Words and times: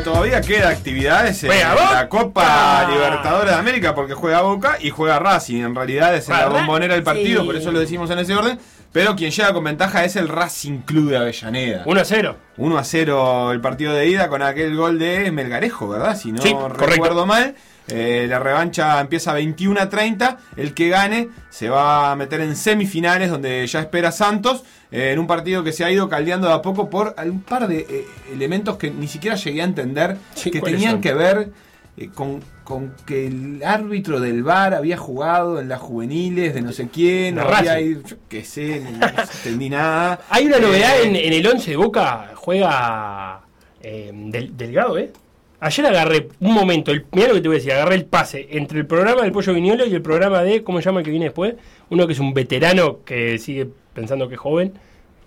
Todavía 0.00 0.40
queda 0.40 0.68
actividades 0.70 1.42
en 1.44 1.50
Juega 1.50 1.74
la. 1.92 2.08
Copa 2.08 2.86
Libertadores 2.90 3.50
de 3.52 3.56
América 3.58 3.94
porque 3.94 4.14
juega 4.14 4.42
Boca 4.42 4.78
y 4.80 4.90
juega 4.90 5.18
Racing. 5.18 5.62
En 5.62 5.74
realidad 5.74 6.14
es 6.14 6.28
en 6.28 6.36
la 6.36 6.48
bombonera 6.48 6.94
del 6.94 7.02
partido, 7.02 7.44
por 7.44 7.56
eso 7.56 7.72
lo 7.72 7.80
decimos 7.80 8.10
en 8.10 8.18
ese 8.18 8.34
orden. 8.34 8.58
Pero 8.92 9.14
quien 9.14 9.30
llega 9.30 9.52
con 9.52 9.62
ventaja 9.64 10.04
es 10.04 10.16
el 10.16 10.28
Racing 10.28 10.78
Club 10.78 11.10
de 11.10 11.18
Avellaneda. 11.18 11.82
1 11.84 12.00
a 12.00 12.04
0. 12.04 12.36
1 12.56 12.78
a 12.78 12.84
0 12.84 13.52
el 13.52 13.60
partido 13.60 13.92
de 13.92 14.08
ida 14.08 14.28
con 14.28 14.40
aquel 14.42 14.74
gol 14.74 14.98
de 14.98 15.30
Melgarejo, 15.32 15.88
¿verdad? 15.88 16.16
Si 16.16 16.32
no 16.32 16.40
Sí, 16.40 16.52
correcto. 16.54 16.86
recuerdo 16.86 17.26
mal. 17.26 17.54
Eh, 17.88 18.26
la 18.28 18.38
revancha 18.38 18.98
empieza 19.00 19.32
21 19.34 19.80
a 19.80 19.88
30. 19.90 20.38
El 20.56 20.72
que 20.72 20.88
gane 20.88 21.28
se 21.50 21.68
va 21.68 22.10
a 22.10 22.16
meter 22.16 22.40
en 22.40 22.56
semifinales 22.56 23.30
donde 23.30 23.66
ya 23.66 23.80
espera 23.80 24.10
Santos. 24.12 24.64
Eh, 24.92 25.10
en 25.12 25.18
un 25.18 25.26
partido 25.26 25.62
que 25.64 25.72
se 25.72 25.84
ha 25.84 25.90
ido 25.90 26.08
caldeando 26.08 26.48
de 26.48 26.54
a 26.54 26.62
poco 26.62 26.88
por 26.90 27.14
un 27.24 27.42
par 27.42 27.66
de 27.68 27.80
eh, 27.88 28.04
elementos 28.32 28.76
que 28.76 28.90
ni 28.90 29.08
siquiera 29.08 29.36
llegué 29.36 29.60
a 29.62 29.64
entender. 29.64 30.16
Sí, 30.34 30.50
que 30.50 30.60
¿cuáles 30.60 30.76
tenían 30.78 30.92
son? 30.94 31.00
que 31.00 31.14
ver 31.14 31.50
eh, 31.96 32.10
con, 32.14 32.40
con 32.64 32.94
que 33.06 33.26
el 33.26 33.62
árbitro 33.64 34.20
del 34.20 34.42
VAR 34.42 34.74
había 34.74 34.96
jugado 34.96 35.60
en 35.60 35.68
las 35.68 35.80
juveniles 35.80 36.54
de 36.54 36.60
no 36.62 36.72
sé 36.72 36.88
quién. 36.92 37.36
De 37.36 37.40
o 37.42 37.48
había 37.48 37.80
ido- 37.80 38.02
yo 38.06 38.16
qué 38.28 38.44
sé, 38.44 38.80
no 38.80 39.06
entendí 39.38 39.68
nada. 39.70 40.20
Hay 40.30 40.46
una 40.46 40.58
novedad 40.58 41.00
Eh, 41.00 41.08
en, 41.08 41.16
en 41.16 41.32
el 41.32 41.46
11 41.46 41.70
de 41.70 41.76
Boca. 41.76 42.30
Juega 42.34 43.40
del, 43.82 44.56
Delgado, 44.56 44.98
¿eh? 44.98 45.10
Ayer 45.58 45.86
agarré 45.86 46.28
un 46.40 46.52
momento, 46.52 46.90
el, 46.92 47.06
mirá 47.12 47.28
lo 47.28 47.34
que 47.34 47.40
te 47.40 47.48
voy 47.48 47.56
a 47.56 47.58
decir, 47.58 47.72
agarré 47.72 47.94
el 47.94 48.04
pase 48.04 48.46
entre 48.50 48.78
el 48.78 48.86
programa 48.86 49.22
del 49.22 49.32
Pollo 49.32 49.54
Viñolo 49.54 49.86
y 49.86 49.94
el 49.94 50.02
programa 50.02 50.42
de, 50.42 50.62
¿cómo 50.62 50.80
se 50.80 50.84
llama 50.84 51.00
el 51.00 51.04
que 51.06 51.10
viene 51.10 51.26
después? 51.26 51.54
Uno 51.88 52.06
que 52.06 52.12
es 52.12 52.18
un 52.18 52.34
veterano 52.34 52.98
que 53.04 53.38
sigue 53.38 53.68
pensando 53.96 54.28
que 54.28 54.34
es 54.34 54.40
joven. 54.40 54.74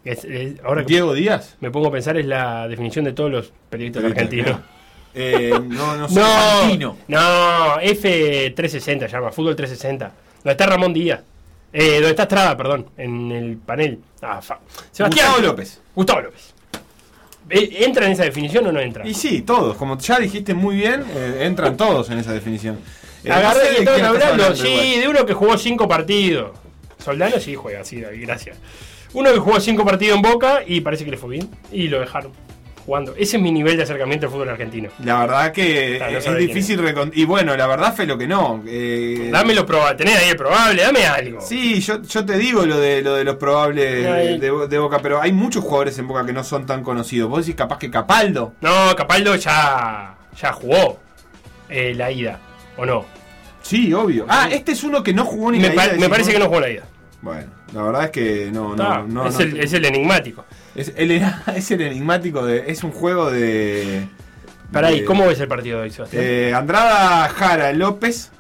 Es- 0.06 0.24
es- 0.24 0.54
ahora 0.64 0.84
que 0.86 0.94
Diego 0.94 1.14
Díaz. 1.14 1.58
me 1.60 1.70
pongo 1.72 1.88
a 1.90 1.92
pensar 1.92 2.16
es 2.18 2.26
la 2.26 2.70
definición 2.70 3.04
de 3.04 3.12
todos 3.12 3.30
los 3.30 3.52
periodistas 3.70 4.06
argentinos. 4.06 4.58
Eh, 5.14 5.52
no, 5.68 5.98
no 5.98 6.08
sé. 6.08 6.20
No, 6.80 6.96
no, 7.10 7.82
F360 7.82 9.08
llama, 9.10 9.32
Fútbol 9.32 9.56
360. 9.56 10.12
Donde 10.44 10.52
está 10.52 10.66
Ramón 10.68 10.94
Díaz. 10.94 11.20
Eh, 11.74 11.96
donde 11.96 12.10
está 12.12 12.24
Estrada, 12.24 12.56
perdón, 12.56 12.86
en 12.98 13.32
el 13.32 13.58
panel. 13.58 14.00
Ah, 14.22 14.42
fa- 14.42 14.60
Sebastián 14.92 15.28
Gustavo 15.34 15.48
López. 15.48 15.82
Gustavo 15.96 16.22
López. 16.22 16.54
Eh, 17.50 17.84
¿Entra 17.86 18.06
en 18.06 18.12
esa 18.14 18.24
definición 18.24 18.66
o 18.68 18.72
no 18.72 18.80
entra? 18.80 19.06
Y 19.08 19.14
sí, 19.14 19.42
todos. 19.42 19.76
Como 19.76 19.98
ya 19.98 20.20
dijiste 20.20 20.54
muy 20.54 20.76
bien, 20.76 21.04
eh, 21.16 21.40
entran 21.42 21.76
todos 21.76 22.10
en 22.12 22.20
esa 22.20 22.32
definición. 22.32 22.76
Eh, 23.24 23.30
no 23.30 23.34
sé 23.34 23.40
Agarré 23.40 23.70
que 23.76 23.80
estaban 23.80 24.06
hablando, 24.06 24.56
sí, 24.56 25.00
de 25.00 25.08
uno 25.08 25.26
que 25.26 25.34
jugó 25.34 25.58
cinco 25.58 25.88
partidos. 25.88 26.52
Soldano 27.04 27.40
sí 27.40 27.56
juega, 27.56 27.84
sí, 27.84 28.02
David, 28.02 28.22
gracias. 28.26 28.58
Uno 29.14 29.32
que 29.34 29.40
jugó 29.40 29.60
cinco 29.60 29.84
partidos 29.86 30.16
en 30.18 30.22
Boca 30.22 30.62
y 30.66 30.82
parece 30.82 31.04
que 31.06 31.12
le 31.12 31.18
fue 31.18 31.30
bien. 31.32 31.50
Y 31.72 31.88
lo 31.88 32.00
dejaron 32.00 32.32
jugando. 32.86 33.14
Ese 33.18 33.38
es 33.38 33.44
mi 33.44 33.52
nivel 33.52 33.78
de 33.78 33.84
acercamiento 33.84 34.26
al 34.28 34.32
fútbol 34.32 34.50
argentino. 34.50 34.90
La 35.04 35.20
verdad 35.22 35.52
que 35.52 35.98
no 36.00 36.18
es 36.18 36.26
difícil 36.48 36.80
recon- 36.80 37.12
Y 37.14 37.26
bueno, 37.26 37.56
la 37.56 37.68
verdad 37.68 37.96
fue 37.96 38.06
lo 38.06 38.18
que 38.18 38.28
no. 38.28 38.64
eh, 38.68 39.30
Dame 39.32 39.54
lo 39.54 39.66
probable, 39.66 39.98
tenés 39.98 40.18
ahí 40.18 40.30
el 40.30 40.36
probable, 40.36 40.82
dame 40.84 41.06
algo. 41.06 41.42
Sí, 41.42 41.80
yo, 41.82 42.02
yo 42.04 42.26
te 42.26 42.38
digo 42.38 42.66
lo 42.66 42.80
de 42.80 43.02
lo 43.02 43.16
de 43.16 43.24
los 43.24 43.36
probables 43.38 44.40
de 44.40 44.80
Boca, 44.80 45.00
pero 45.02 45.22
hay 45.22 45.32
muchos 45.32 45.64
jugadores 45.64 45.98
en 46.00 46.08
Boca 46.08 46.26
que 46.26 46.34
no 46.34 46.44
son 46.44 46.66
tan 46.66 46.84
conocidos. 46.84 47.30
Vos 47.30 47.46
decís 47.46 47.56
capaz 47.56 47.78
que 47.80 47.90
Capaldo. 47.92 48.54
No, 48.62 48.96
Capaldo 48.96 49.36
ya, 49.36 50.16
ya 50.40 50.54
jugó 50.54 51.00
eh, 51.70 51.94
la 51.96 52.12
ida, 52.12 52.40
¿o 52.78 52.86
no? 52.86 53.06
Sí, 53.62 53.94
obvio. 53.94 54.26
Ah, 54.30 54.48
este 54.52 54.72
es 54.72 54.84
uno 54.84 55.04
que 55.04 55.14
no 55.14 55.26
jugó 55.26 55.52
ni 55.52 55.60
Me, 55.60 55.70
la 55.70 55.76
pa- 55.76 55.86
ida, 55.88 55.98
me 55.98 56.10
parece 56.10 56.32
que 56.32 56.40
no 56.40 56.46
jugó 56.46 56.60
la 56.60 56.70
ida. 56.70 56.84
Bueno, 57.22 57.48
la 57.74 57.84
verdad 57.84 58.04
es 58.06 58.10
que 58.12 58.50
no, 58.52 58.76
no, 58.76 59.04
no. 59.08 59.28
es, 59.28 59.36
no 59.36 59.40
el, 59.42 59.54
te- 59.54 59.64
es 59.64 59.74
el 59.74 59.86
enigmático. 59.86 60.46
Es, 60.76 60.94
el, 60.96 61.12
es 61.56 61.72
el 61.72 61.82
enigmático 61.82 62.46
de. 62.46 62.72
Es 62.72 62.84
un 62.84 62.92
juego 62.92 63.30
de. 63.30 64.08
¿y 64.72 65.00
de- 65.00 65.06
cómo 65.06 65.28
ves 65.28 65.40
el 65.40 65.48
partido 65.48 65.78
de 65.80 65.84
hoy, 65.86 65.92
Sebastián? 65.92 66.24
eh, 66.26 66.54
Andrada 66.56 67.28
Jara 67.30 67.74
López, 67.74 68.32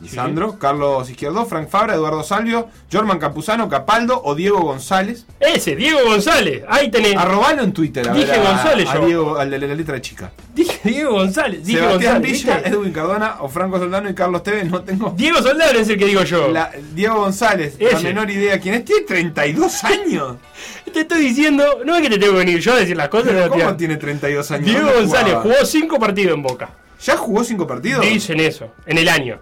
Lisandro, 0.00 0.58
Carlos 0.58 1.10
Izquierdo, 1.10 1.44
Frank 1.46 1.68
Fabra, 1.68 1.94
Eduardo 1.94 2.22
Salvio, 2.22 2.68
Jorman 2.92 3.18
Campuzano, 3.18 3.68
Capaldo 3.68 4.20
o 4.24 4.34
Diego 4.34 4.60
González. 4.60 5.26
Ese, 5.40 5.74
Diego 5.74 5.98
González, 6.06 6.62
ahí 6.68 6.90
tenés. 6.90 7.16
Arrobalo 7.16 7.62
en 7.62 7.72
Twitter, 7.72 8.08
a 8.08 8.12
Dije 8.12 8.26
ver, 8.30 8.40
a- 8.46 8.50
González 8.50 8.88
a 8.88 8.94
yo. 8.94 9.06
Diego, 9.06 9.36
al 9.38 9.50
de 9.50 9.58
la 9.58 9.74
letra 9.74 10.00
chica. 10.00 10.30
Dije 10.54 10.78
Diego 10.84 11.12
González, 11.12 11.64
dije 11.64 11.78
Sebastián 11.80 12.14
González. 12.14 12.42
Villa, 12.42 12.54
¿viste? 12.56 12.68
Edwin 12.70 12.92
Cardona 12.92 13.36
o 13.40 13.48
Franco 13.48 13.78
Soldano 13.78 14.08
y 14.10 14.14
Carlos 14.14 14.42
Tevez, 14.42 14.70
no 14.70 14.82
tengo 14.82 15.14
Diego 15.16 15.42
Soldano 15.42 15.78
es 15.78 15.88
el 15.88 15.98
que 15.98 16.06
digo 16.06 16.22
yo. 16.22 16.48
la- 16.52 16.70
Diego 16.94 17.16
González, 17.16 17.76
la 17.80 17.98
menor 18.00 18.30
idea 18.30 18.60
quién 18.60 18.74
es. 18.76 18.84
Tiene 18.84 19.02
32 19.02 19.84
años. 19.84 20.36
Te 20.92 21.00
estoy 21.00 21.20
diciendo, 21.20 21.64
no 21.84 21.96
es 21.96 22.02
que 22.02 22.08
te 22.10 22.18
tengo 22.18 22.32
que 22.32 22.38
venir 22.38 22.60
yo 22.60 22.72
a 22.72 22.76
decir 22.76 22.96
las 22.96 23.08
cosas. 23.08 23.32
no, 23.32 23.42
¿Cómo 23.48 23.54
tía. 23.56 23.76
tiene 23.76 23.96
32 23.98 24.50
años? 24.52 24.64
Diego 24.64 24.80
¿Dónde 24.86 25.00
González 25.02 25.34
jugaba? 25.34 25.42
jugó 25.42 25.66
cinco 25.66 25.98
partidos 25.98 26.34
en 26.34 26.42
Boca. 26.42 26.70
¿Ya 27.04 27.16
jugó 27.16 27.44
5 27.44 27.64
partidos? 27.64 28.04
Dicen 28.04 28.40
eso, 28.40 28.72
en 28.84 28.98
el 28.98 29.08
año. 29.08 29.38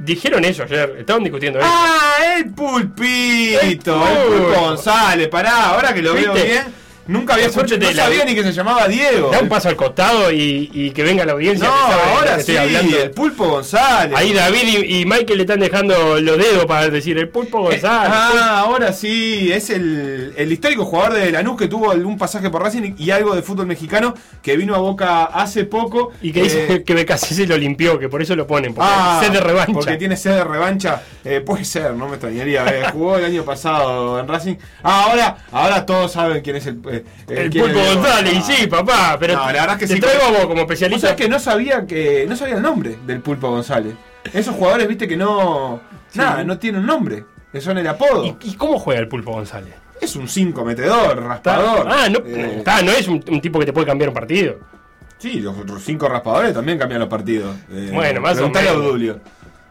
Dijeron 0.00 0.44
eso 0.44 0.62
ayer, 0.62 0.96
estaban 0.98 1.22
discutiendo 1.22 1.58
eso. 1.58 1.68
¡Ah, 1.70 2.16
el 2.38 2.50
pulpito! 2.50 3.60
El 3.60 3.68
El 3.68 3.78
pulpo. 3.78 4.60
González, 4.60 5.28
pará, 5.28 5.66
ahora 5.70 5.92
que 5.92 6.02
lo 6.02 6.14
veo 6.14 6.32
¿Viste? 6.32 6.48
bien. 6.48 6.79
Nunca 7.10 7.34
había 7.34 7.46
escuchado, 7.46 7.80
no 7.80 7.90
la- 7.90 8.04
sabía 8.04 8.24
ni 8.24 8.34
que 8.34 8.42
se 8.42 8.52
llamaba 8.52 8.86
Diego. 8.88 9.30
Da 9.30 9.40
un 9.40 9.48
paso 9.48 9.68
al 9.68 9.76
costado 9.76 10.30
y, 10.30 10.70
y 10.72 10.90
que 10.92 11.02
venga 11.02 11.24
la 11.24 11.32
audiencia. 11.32 11.66
No, 11.68 11.74
que 11.74 11.92
sabe 11.92 12.02
ahora 12.16 12.36
que 12.36 12.42
sí, 12.42 12.52
estoy 12.52 12.56
hablando. 12.56 12.96
el 12.98 13.10
pulpo 13.10 13.48
González. 13.48 14.16
Ahí 14.16 14.32
David 14.32 14.62
y, 14.86 15.00
y 15.00 15.04
Michael 15.06 15.36
le 15.38 15.42
están 15.42 15.60
dejando 15.60 16.20
los 16.20 16.38
dedos 16.38 16.66
para 16.66 16.88
decir 16.88 17.18
el 17.18 17.28
pulpo 17.28 17.58
Eh, 17.70 17.80
González. 17.80 18.12
ah, 18.14 18.60
ahora 18.60 18.92
sí, 18.92 19.50
es 19.52 19.70
el, 19.70 20.34
el 20.36 20.52
histórico 20.52 20.84
jugador 20.84 21.14
de 21.14 21.32
Lanús 21.32 21.56
que 21.58 21.66
tuvo 21.68 21.90
un 21.92 22.16
pasaje 22.18 22.48
por 22.50 22.62
Racing 22.62 22.94
y 22.96 23.10
algo 23.10 23.34
de 23.34 23.42
fútbol 23.42 23.66
mexicano 23.66 24.14
que 24.42 24.56
vino 24.56 24.74
a 24.74 24.78
Boca 24.78 25.24
hace 25.24 25.64
poco. 25.64 26.12
y 26.22 26.32
que 26.32 26.42
dice 26.44 26.66
Eh, 26.74 26.84
que 26.86 26.94
Becassi 26.94 27.34
se 27.34 27.46
lo 27.46 27.56
limpió, 27.58 27.98
que 27.98 28.08
por 28.08 28.22
eso 28.22 28.36
lo 28.36 28.46
ponen, 28.46 28.72
porque 28.74 28.88
Ah, 28.92 29.20
sed 29.22 29.32
de 29.32 29.40
revancha. 29.40 29.72
Porque 29.72 29.96
tiene 29.96 30.16
sed 30.16 30.32
de 30.36 30.44
revancha. 30.44 31.02
Eh, 31.24 31.40
puede 31.40 31.64
ser, 31.64 31.92
no 31.94 32.06
me 32.06 32.12
extrañaría. 32.14 32.64
eh, 32.68 32.84
jugó 32.92 33.16
el 33.16 33.24
año 33.24 33.44
pasado 33.44 34.18
en 34.20 34.28
Racing. 34.28 34.54
Ah, 34.82 35.06
ahora, 35.08 35.36
ahora 35.52 35.84
todos 35.86 36.12
saben 36.12 36.40
quién 36.42 36.56
es 36.56 36.66
el. 36.66 36.80
Eh, 37.28 37.42
el 37.42 37.50
pulpo 37.50 37.78
González, 37.78 38.32
y 38.34 38.40
sí, 38.42 38.66
papá, 38.66 39.16
pero 39.18 39.34
No, 39.34 39.46
la 39.46 39.52
verdad 39.52 39.72
es 39.72 39.78
que 39.78 39.86
te 39.86 39.94
sí, 39.94 40.00
traigo 40.00 40.22
a 40.24 40.28
vos 40.30 40.40
como 40.42 40.52
Vos 40.54 40.60
especialista. 40.62 41.08
sabés 41.08 41.22
que 41.22 41.28
no 41.28 41.38
sabía 41.38 41.86
que. 41.86 42.26
No 42.28 42.36
sabía 42.36 42.56
el 42.56 42.62
nombre 42.62 42.96
del 43.06 43.20
pulpo 43.20 43.50
González. 43.50 43.94
Esos 44.32 44.54
jugadores, 44.54 44.86
viste, 44.88 45.06
que 45.08 45.16
no. 45.16 45.80
Nada, 46.14 46.44
no 46.44 46.58
tienen 46.58 46.84
nombre. 46.86 47.24
Que 47.52 47.60
son 47.60 47.78
el 47.78 47.86
apodo. 47.86 48.24
¿Y, 48.24 48.36
y 48.42 48.54
cómo 48.54 48.78
juega 48.78 49.00
el 49.00 49.08
pulpo 49.08 49.32
González? 49.32 49.74
Es 50.00 50.16
un 50.16 50.28
5 50.28 50.64
metedor, 50.64 51.22
raspador. 51.22 51.86
Ah, 51.90 52.08
no, 52.08 52.20
Eh, 52.24 52.54
está, 52.58 52.80
no 52.82 52.90
es 52.92 53.06
un, 53.08 53.22
un 53.28 53.40
tipo 53.40 53.58
que 53.58 53.66
te 53.66 53.72
puede 53.72 53.86
cambiar 53.86 54.08
un 54.08 54.14
partido. 54.14 54.58
Sí, 55.18 55.40
los 55.40 55.58
otros 55.58 55.82
5 55.84 56.08
raspadores 56.08 56.54
también 56.54 56.78
cambian 56.78 57.00
los 57.00 57.08
partidos. 57.08 57.54
Eh, 57.70 57.90
Bueno, 57.92 58.20
más 58.22 58.32
o 58.32 58.34
preguntale 58.36 58.68
a 58.68 58.72
menos. 58.72 58.86
Obdulio. 58.86 59.20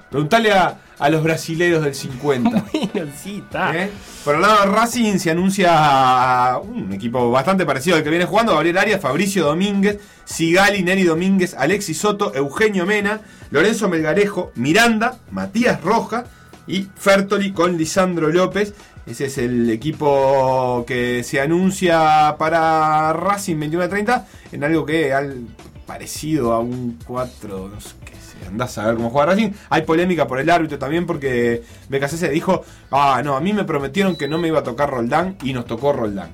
Preguntale 0.09 0.51
a, 0.51 0.75
a 0.99 1.09
los 1.09 1.23
brasileros 1.23 1.83
del 1.83 1.95
50. 1.95 2.65
Bueno, 2.93 3.11
sí, 3.21 3.43
está. 3.45 3.75
¿Eh? 3.75 3.89
Por 4.23 4.35
el 4.35 4.41
lado 4.41 4.61
de 4.61 4.75
Racing 4.75 5.17
se 5.17 5.31
anuncia 5.31 6.57
un 6.61 6.91
equipo 6.91 7.29
bastante 7.31 7.65
parecido 7.65 7.97
al 7.97 8.03
que 8.03 8.09
viene 8.09 8.25
jugando. 8.25 8.53
Gabriel 8.53 8.77
Arias, 8.77 9.01
Fabricio 9.01 9.45
Domínguez, 9.45 9.99
Sigali, 10.25 10.83
Neri 10.83 11.03
Domínguez, 11.03 11.55
Alexis 11.57 11.97
Soto, 11.99 12.33
Eugenio 12.33 12.85
Mena, 12.85 13.21
Lorenzo 13.51 13.89
Melgarejo, 13.89 14.51
Miranda, 14.55 15.19
Matías 15.31 15.81
Roja 15.81 16.25
y 16.67 16.87
Fertoli 16.95 17.51
con 17.53 17.77
Lisandro 17.77 18.29
López. 18.29 18.73
Ese 19.05 19.25
es 19.25 19.37
el 19.37 19.69
equipo 19.69 20.83
que 20.87 21.23
se 21.23 21.39
anuncia 21.41 22.35
para 22.37 23.13
Racing 23.13 23.59
21 23.59 23.85
a 23.85 23.89
30 23.89 24.27
en 24.51 24.63
algo 24.63 24.85
que 24.85 25.13
al 25.13 25.47
parecido 25.85 26.53
a 26.53 26.59
un 26.59 26.99
4, 27.05 27.69
no 27.73 27.81
sé 27.81 27.95
qué 28.05 28.18
andás 28.47 28.77
a 28.77 28.87
ver 28.87 28.95
cómo 28.95 29.09
juega 29.09 29.27
Racing. 29.27 29.51
Hay 29.69 29.83
polémica 29.83 30.27
por 30.27 30.39
el 30.39 30.49
árbitro 30.49 30.79
también 30.79 31.05
porque 31.05 31.63
BKC 31.89 32.29
dijo, 32.31 32.63
ah, 32.91 33.21
no, 33.23 33.35
a 33.35 33.41
mí 33.41 33.53
me 33.53 33.63
prometieron 33.63 34.15
que 34.15 34.27
no 34.27 34.37
me 34.37 34.47
iba 34.47 34.59
a 34.59 34.63
tocar 34.63 34.89
Roldán 34.89 35.37
y 35.43 35.53
nos 35.53 35.65
tocó 35.65 35.93
Roldán. 35.93 36.29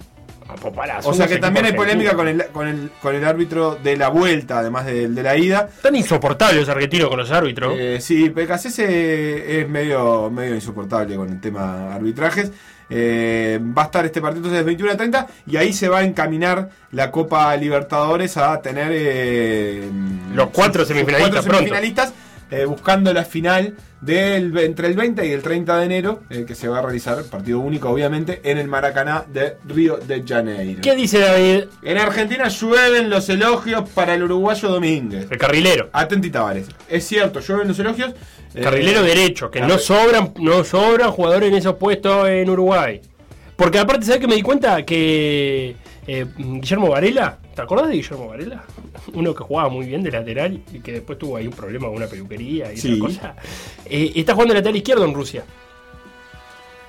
O 1.03 1.13
sea 1.13 1.27
que 1.27 1.37
también 1.37 1.65
hay 1.65 1.73
polémica 1.73 2.15
con 2.15 2.27
el, 2.27 2.45
con, 2.47 2.67
el, 2.67 2.91
con 3.01 3.15
el 3.15 3.25
árbitro 3.25 3.75
de 3.75 3.97
la 3.97 4.09
vuelta, 4.09 4.59
además 4.59 4.85
del 4.85 5.15
de 5.15 5.23
la 5.23 5.37
ida. 5.37 5.67
Tan 5.81 5.95
insoportables 5.95 6.61
los 6.61 6.69
argentinos 6.69 7.09
con 7.09 7.17
los 7.17 7.31
árbitros. 7.31 7.73
Eh, 7.77 7.99
sí, 7.99 8.29
PKC 8.29 8.79
es 8.79 9.69
medio, 9.69 10.29
medio 10.29 10.55
insoportable 10.55 11.15
con 11.15 11.29
el 11.29 11.41
tema 11.41 11.93
arbitrajes. 11.93 12.51
Eh, 12.87 13.59
va 13.75 13.83
a 13.83 13.85
estar 13.85 14.05
este 14.05 14.21
partido 14.21 14.41
entonces 14.41 14.59
de 14.59 14.63
21 14.65 14.91
a 14.91 14.97
30 14.97 15.27
y 15.47 15.57
ahí 15.57 15.73
se 15.73 15.89
va 15.89 15.99
a 15.99 16.03
encaminar 16.03 16.69
la 16.91 17.09
Copa 17.09 17.55
Libertadores 17.57 18.37
a 18.37 18.61
tener 18.61 18.89
eh, 18.91 19.89
Los 20.33 20.49
cuatro 20.49 20.85
semifinalistas 20.85 21.45
cuatro 21.45 21.65
pronto. 21.65 21.73
Eh, 22.51 22.65
buscando 22.65 23.11
la 23.13 23.23
final 23.25 23.75
del, 24.01 24.55
entre 24.59 24.87
el 24.87 24.93
20 24.95 25.25
y 25.27 25.31
el 25.31 25.41
30 25.41 25.77
de 25.79 25.85
enero, 25.85 26.23
eh, 26.29 26.45
que 26.47 26.53
se 26.53 26.67
va 26.67 26.79
a 26.79 26.81
realizar, 26.83 27.23
partido 27.23 27.59
único 27.59 27.89
obviamente, 27.89 28.39
en 28.43 28.57
el 28.59 28.67
Maracaná 28.67 29.25
de 29.31 29.57
Río 29.67 29.97
de 29.97 30.23
Janeiro. 30.27 30.81
¿Qué 30.83 30.95
dice 30.95 31.19
David? 31.19 31.63
En 31.81 31.97
Argentina 31.97 32.47
llueven 32.47 33.09
los 33.09 33.27
elogios 33.29 33.89
para 33.89 34.13
el 34.13 34.23
uruguayo 34.23 34.69
Domínguez. 34.69 35.27
El 35.31 35.37
carrilero. 35.37 35.89
Atenti 35.91 36.29
Tavares. 36.29 36.67
Es 36.87 37.07
cierto, 37.07 37.39
llueven 37.39 37.67
los 37.67 37.79
elogios. 37.79 38.13
eh, 38.53 38.61
Carrilero 38.61 39.01
derecho, 39.01 39.49
que 39.49 39.61
no 39.61 39.77
sobran, 39.79 40.33
no 40.39 40.63
sobran 40.63 41.11
jugadores 41.11 41.49
en 41.49 41.55
esos 41.55 41.75
puestos 41.75 42.29
en 42.29 42.49
Uruguay. 42.49 43.01
Porque 43.55 43.79
aparte, 43.79 44.05
¿sabes 44.05 44.21
que 44.21 44.27
me 44.27 44.35
di 44.35 44.41
cuenta? 44.41 44.83
Que 44.85 45.75
eh, 46.07 46.25
Guillermo 46.37 46.89
Varela, 46.89 47.37
¿te 47.55 47.61
acordás 47.61 47.87
de 47.87 47.95
Guillermo 47.95 48.27
Varela? 48.27 48.63
Uno 49.13 49.33
que 49.33 49.43
jugaba 49.43 49.69
muy 49.69 49.85
bien 49.85 50.03
de 50.03 50.11
lateral 50.11 50.61
y 50.73 50.79
que 50.79 50.91
después 50.93 51.17
tuvo 51.17 51.37
ahí 51.37 51.47
un 51.47 51.53
problema 51.53 51.87
con 51.87 51.95
una 51.97 52.07
peluquería 52.07 52.71
y 52.73 52.77
Sí. 52.77 52.93
otra 52.93 53.07
cosa. 53.07 53.35
Eh, 53.85 54.11
está 54.15 54.33
jugando 54.33 54.53
de 54.53 54.59
lateral 54.59 54.75
izquierdo 54.77 55.05
en 55.05 55.13
Rusia. 55.13 55.43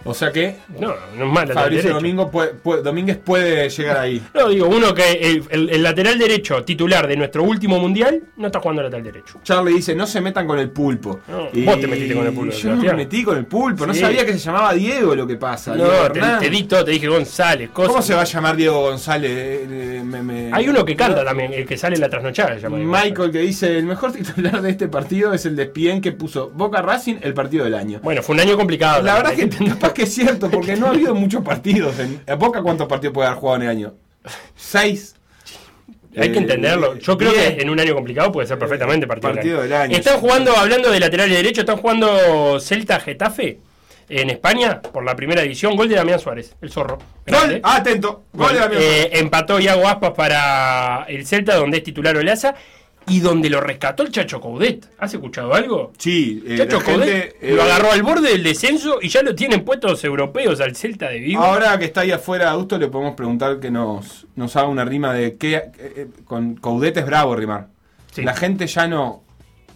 O 0.06 0.14
sea 0.14 0.30
que 0.32 0.56
No, 0.78 0.94
no 1.16 1.26
es 1.26 1.32
mal 1.32 1.48
Fabricio. 1.52 1.92
Domingo 1.94 2.30
puede- 2.30 2.50
puede- 2.54 2.82
Domínguez 2.82 3.16
puede 3.18 3.68
llegar 3.68 3.98
ahí. 3.98 4.22
No, 4.34 4.48
digo, 4.48 4.66
uno 4.68 4.94
que 4.94 5.12
el, 5.12 5.42
el- 5.50 5.70
el 5.70 5.82
lateral 5.82 6.18
derecho 6.18 6.62
titular 6.64 7.06
de 7.06 7.16
nuestro 7.16 7.42
último 7.42 7.78
mundial 7.78 8.22
no 8.36 8.46
está 8.46 8.60
jugando 8.60 8.82
lateral 8.82 9.04
derecho. 9.04 9.40
Charlie 9.42 9.74
dice, 9.74 9.94
no 9.94 10.06
se 10.06 10.20
metan 10.20 10.46
con 10.46 10.58
el 10.58 10.70
pulpo. 10.70 11.20
No, 11.28 11.48
vos 11.64 11.80
te 11.80 11.86
metiste 11.86 12.14
con 12.14 12.26
el 12.26 12.32
pulpo, 12.32 12.52
Yo 12.54 12.70
no 12.74 12.82
me 12.82 12.92
metí 12.94 13.22
con 13.24 13.36
el 13.36 13.46
pulpo, 13.46 13.86
no 13.86 13.94
sabía 13.94 14.24
que 14.24 14.32
se 14.32 14.38
llamaba 14.38 14.72
Diego 14.74 15.14
lo 15.14 15.26
que 15.26 15.36
pasa. 15.36 15.74
No, 15.74 16.10
te, 16.12 16.20
te 16.40 16.50
di 16.50 16.62
todo, 16.64 16.84
te 16.84 16.90
dije 16.92 17.08
González, 17.08 17.70
cosas. 17.70 17.90
¿Cómo 17.90 18.02
se 18.02 18.14
va 18.14 18.22
a 18.22 18.24
llamar 18.24 18.56
Diego 18.56 18.80
González? 18.82 19.30
Eh, 19.30 19.66
eh, 19.68 20.02
me- 20.04 20.22
me- 20.22 20.50
Hay 20.52 20.68
uno 20.68 20.84
que 20.84 20.94
canta 20.96 21.24
también, 21.24 21.52
el 21.52 21.66
que 21.66 21.76
sale 21.76 21.94
en 21.96 22.00
la 22.00 22.08
trasnochada. 22.08 22.54
se 22.56 22.60
llama 22.60 22.76
Diego 22.78 22.92
Michael 22.92 23.30
que 23.32 23.38
dice, 23.40 23.78
el 23.78 23.84
mejor 23.86 24.12
titular 24.12 24.60
de 24.62 24.70
este 24.70 24.88
partido 24.88 25.32
es 25.32 25.44
el 25.46 25.56
de 25.56 25.66
Spien 25.66 26.00
que 26.00 26.12
puso 26.12 26.50
Boca 26.50 26.82
Racing 26.82 27.16
el 27.22 27.34
partido 27.34 27.64
del 27.64 27.74
año. 27.74 28.00
Bueno, 28.02 28.22
fue 28.22 28.34
un 28.34 28.40
año 28.40 28.56
complicado. 28.56 29.02
La 29.02 29.14
verdad 29.14 29.30
que 29.30 29.36
hay 29.36 29.42
entender. 29.48 29.74
capaz 29.74 29.92
que 29.96 30.02
es 30.04 30.14
cierto, 30.14 30.50
porque 30.50 30.76
no 30.76 30.86
ha 30.86 30.90
habido 30.90 31.14
muchos 31.14 31.42
partidos. 31.42 31.98
En, 31.98 32.20
¿A 32.28 32.34
Boca 32.34 32.62
cuántos 32.62 32.86
partidos 32.86 33.14
puede 33.14 33.28
haber 33.28 33.40
jugado 33.40 33.56
en 33.56 33.62
el 33.62 33.68
año? 33.70 33.94
Seis. 34.54 35.14
Hay 36.16 36.30
que 36.30 36.38
Eh, 36.38 36.42
entenderlo. 36.42 36.96
Yo 36.98 37.16
creo 37.18 37.32
que 37.32 37.58
en 37.60 37.68
un 37.70 37.78
año 37.80 37.94
complicado 37.94 38.30
puede 38.32 38.46
ser 38.46 38.58
perfectamente 38.58 39.06
partido, 39.06 39.34
Partido 39.34 39.62
del 39.62 39.72
año, 39.72 39.96
Están 39.96 40.18
jugando, 40.18 40.56
hablando 40.56 40.90
de 40.90 41.00
lateral 41.00 41.28
derecho, 41.28 41.60
están 41.62 41.76
jugando 41.78 42.58
Celta 42.60 43.00
Getafe 43.00 43.58
en 44.08 44.30
España 44.30 44.80
por 44.80 45.04
la 45.04 45.14
primera 45.16 45.42
división. 45.42 45.76
Gol 45.76 45.88
de 45.88 45.96
Damián 45.96 46.18
Suárez, 46.20 46.54
el 46.62 46.70
zorro. 46.70 46.98
Gol, 47.26 47.60
ah, 47.62 47.76
atento. 47.76 48.24
Gol 48.32 48.52
de 48.54 48.58
Damián 48.60 48.82
Eh, 48.82 49.10
empató 49.12 49.58
Iago 49.60 49.86
Aspas 49.88 50.12
para 50.12 51.04
el 51.08 51.26
Celta, 51.26 51.56
donde 51.56 51.78
es 51.78 51.82
titular 51.84 52.16
Olaza. 52.16 52.54
Y 53.08 53.20
donde 53.20 53.48
lo 53.48 53.60
rescató 53.60 54.02
el 54.02 54.10
Chacho 54.10 54.40
Coudet. 54.40 54.88
¿Has 54.98 55.14
escuchado 55.14 55.54
algo? 55.54 55.92
Sí, 55.96 56.42
eh, 56.46 56.56
Chacho 56.58 56.78
la 56.78 56.84
gente, 56.84 57.00
Coudet 57.00 57.36
eh, 57.40 57.52
lo 57.54 57.62
agarró 57.62 57.92
al 57.92 58.02
borde 58.02 58.30
del 58.30 58.42
descenso 58.42 58.98
y 59.00 59.08
ya 59.08 59.22
lo 59.22 59.34
tienen 59.34 59.64
puestos 59.64 60.02
europeos 60.04 60.60
al 60.60 60.74
Celta 60.74 61.08
de 61.10 61.20
Vigo. 61.20 61.40
Ahora 61.42 61.78
que 61.78 61.84
está 61.84 62.00
ahí 62.00 62.10
afuera, 62.10 62.50
Augusto, 62.50 62.78
le 62.78 62.88
podemos 62.88 63.14
preguntar 63.14 63.60
que 63.60 63.70
nos, 63.70 64.26
nos 64.34 64.56
haga 64.56 64.66
una 64.68 64.84
rima 64.84 65.12
de 65.14 65.36
qué. 65.36 65.54
eh, 65.78 66.08
con 66.24 66.56
Coudet 66.56 66.96
es 66.96 67.06
bravo 67.06 67.36
rimar. 67.36 67.68
Sí. 68.12 68.22
La 68.22 68.34
gente 68.34 68.66
ya 68.66 68.86
no. 68.88 69.22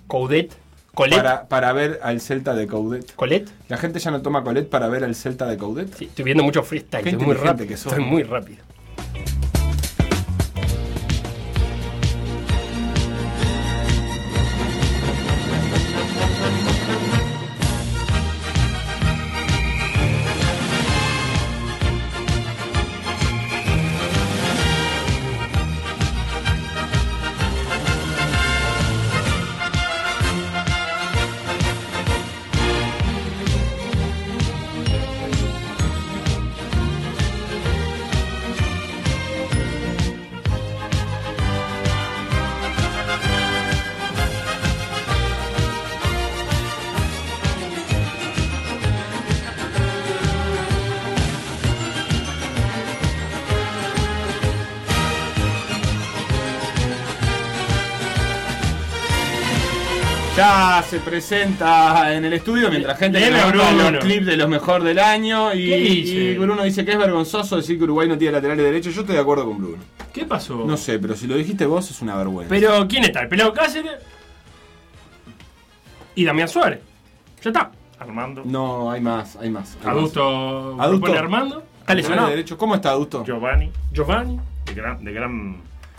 Coudet. 0.09 0.53
Colet. 0.93 1.17
Para, 1.17 1.47
para 1.47 1.73
ver 1.73 2.01
al 2.03 2.21
Celta 2.21 2.53
de 2.53 2.67
Coudet. 2.67 3.15
Colet. 3.15 3.49
La 3.69 3.77
gente 3.77 4.01
ya 4.01 4.11
no 4.11 4.23
toma 4.23 4.43
Colet 4.43 4.69
para 4.69 4.89
ver 4.89 5.05
al 5.05 5.15
Celta 5.15 5.47
de 5.47 5.57
Coudet. 5.57 5.95
Sí, 5.97 6.07
estoy 6.07 6.25
viendo 6.25 6.43
mucho 6.43 6.65
freestyle. 6.65 7.05
Qué 7.05 7.11
Estoy 7.11 7.27
muy 7.27 7.37
rápido. 7.37 7.69
que 7.69 7.77
sos. 7.77 7.93
Estoy 7.93 8.05
muy 8.05 8.25
rápido. 8.25 8.59
Se 60.89 60.99
presenta 60.99 62.15
en 62.15 62.25
el 62.25 62.33
estudio 62.33 62.69
mientras 62.71 62.99
gente 62.99 63.21
manda 63.21 63.47
Bruno. 63.47 63.91
los 63.93 64.05
clips 64.05 64.27
de 64.27 64.37
los 64.37 64.49
mejor 64.49 64.83
del 64.83 64.99
año. 64.99 65.55
Y, 65.55 66.37
Bruno 66.37 66.63
dice 66.65 66.85
que 66.85 66.93
es 66.93 66.99
vergonzoso 66.99 67.57
decir 67.57 67.79
que 67.79 67.85
Uruguay 67.85 68.09
no 68.09 68.19
tiene 68.19 68.33
laterales 68.33 68.65
derechos. 68.65 68.95
Yo 68.95 69.03
estoy 69.03 69.15
de 69.15 69.21
acuerdo 69.21 69.45
con 69.45 69.59
Bruno. 69.59 69.79
¿Qué 70.13 70.25
pasó? 70.25 70.65
No 70.67 70.77
sé, 70.77 70.99
pero 70.99 71.15
si 71.15 71.27
lo 71.27 71.37
dijiste 71.37 71.67
vos 71.67 71.91
es 71.91 72.03
una 72.03 72.17
vergüenza. 72.17 72.49
Pero, 72.49 72.89
¿quién 72.89 73.05
está? 73.05 73.21
¿El 73.21 73.29
pelado 73.29 73.53
Cáceres? 73.53 73.93
Y 76.17 76.25
Damián 76.25 76.49
Suárez. 76.49 76.81
Ya 77.43 77.51
está. 77.51 77.71
Armando. 77.99 78.43
No, 78.45 78.91
hay 78.91 79.01
más, 79.01 79.37
hay 79.37 79.51
más. 79.51 79.77
hay 79.81 79.87
más. 79.87 79.97
Adulto. 79.97 80.81
Adulto. 80.81 81.01
propone 81.03 81.19
Armando. 81.19 81.63
Está 81.81 81.95
lesionado. 81.95 82.29
derecho. 82.29 82.59
¿Cómo 82.59 82.75
está 82.75 82.91
Adusto? 82.91 83.25
Giovanni, 83.25 83.71
Giovanni. 83.93 84.41
de 84.67 84.75
gran, 84.75 85.05
de 85.05 85.13
gran 85.13 85.57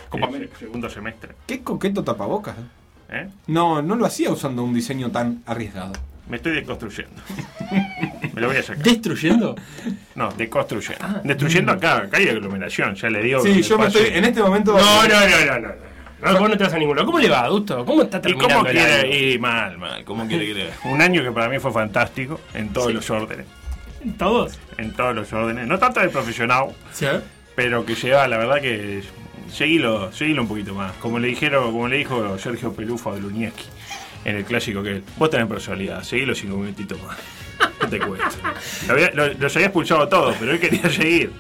Copa 0.10 0.26
América. 0.28 0.58
segundo 0.60 0.90
semestre. 0.90 1.36
Qué 1.48 1.64
coqueto 1.64 2.04
tapabocas. 2.04 2.58
eh. 2.58 2.81
¿Eh? 3.12 3.28
No, 3.48 3.82
no 3.82 3.96
lo 3.96 4.06
hacía 4.06 4.32
usando 4.32 4.64
un 4.64 4.74
diseño 4.74 5.12
tan 5.12 5.42
arriesgado. 5.46 5.94
Me 6.30 6.38
estoy 6.38 6.54
deconstruyendo. 6.54 7.22
Me 8.34 8.40
lo 8.42 8.48
voy 8.48 8.58
a 8.58 8.64
sacar. 8.64 8.84
Destruyendo. 8.84 9.56
No, 10.16 10.32
deconstruyendo. 10.32 11.06
Destruyendo 11.24 11.72
acá, 11.74 11.98
acá 11.98 12.18
hay 12.18 12.30
aglomeración, 12.30 12.96
ya 12.96 13.10
le 13.10 13.22
digo. 13.22 13.42
Sí, 13.42 13.62
yo 13.62 13.78
me 13.78 13.88
estoy. 13.88 14.08
En 14.14 14.24
este 14.26 14.42
momento. 14.42 14.74
No, 14.78 15.08
no, 15.08 15.10
no, 15.10 15.46
no, 15.46 15.60
no. 15.60 15.68
no. 15.68 16.40
Vos 16.40 16.50
no 16.50 16.58
te 16.58 16.64
vas 16.64 16.74
a 16.74 16.78
ningún 16.78 16.96
lado. 16.96 17.06
¿Cómo 17.08 17.20
le 17.20 17.28
va, 17.30 17.42
Adusto? 17.42 17.84
¿Cómo 17.86 18.04
está 18.04 18.20
¿Y 18.20 18.22
terminando 18.22 18.56
cómo 18.60 18.70
el 18.70 18.78
año? 18.78 18.88
quiere? 19.02 19.34
Y 19.34 19.40
mal, 19.40 19.78
mal. 19.78 20.04
¿Cómo 20.06 20.26
quiere 20.28 20.46
que 20.46 20.54
le 20.54 20.70
Un 20.86 21.02
año 21.02 21.24
que 21.24 21.32
para 21.32 21.50
mí 21.50 21.60
fue 21.60 21.72
fantástico 21.74 22.40
en 22.54 22.70
todos 22.70 22.88
Sí. 22.88 22.94
los 22.94 23.10
órdenes. 23.10 23.46
¿Todos? 24.18 24.58
En 24.78 24.94
todos 24.94 25.14
los 25.16 25.34
órdenes. 25.34 25.68
No 25.68 25.78
tanto 25.80 26.00
de 26.00 26.10
profesional, 26.10 26.68
Sí. 26.94 27.08
pero 27.56 27.86
que 27.86 27.96
lleva, 27.96 28.28
la 28.28 28.38
verdad 28.38 28.62
que. 28.62 29.04
Seguilo, 29.52 30.12
seguilo 30.14 30.42
un 30.44 30.48
poquito 30.48 30.74
más. 30.74 30.94
Como 30.94 31.20
le 31.20 31.28
dijeron, 31.28 31.72
como 31.72 31.88
le 31.88 31.98
dijo 31.98 32.38
Sergio 32.38 32.74
Pelufo 32.74 33.12
a 33.12 33.18
Lunieski 33.18 33.66
en 34.24 34.36
el 34.38 34.46
clásico 34.46 34.82
que 34.84 35.02
vos 35.18 35.30
tenés 35.30 35.48
personalidad, 35.48 36.04
seguilo 36.04 36.34
cinco 36.36 36.58
minutitos 36.58 37.02
más. 37.04 37.18
¿Qué 37.80 37.88
te 37.88 38.00
cuesta? 38.00 38.30
Lo 38.88 38.94
había- 38.94 39.12
lo- 39.12 39.34
los 39.34 39.56
había 39.56 39.68
expulsado 39.68 40.08
todos, 40.08 40.36
pero 40.40 40.52
él 40.54 40.60
quería 40.60 40.90
seguir. 40.90 41.32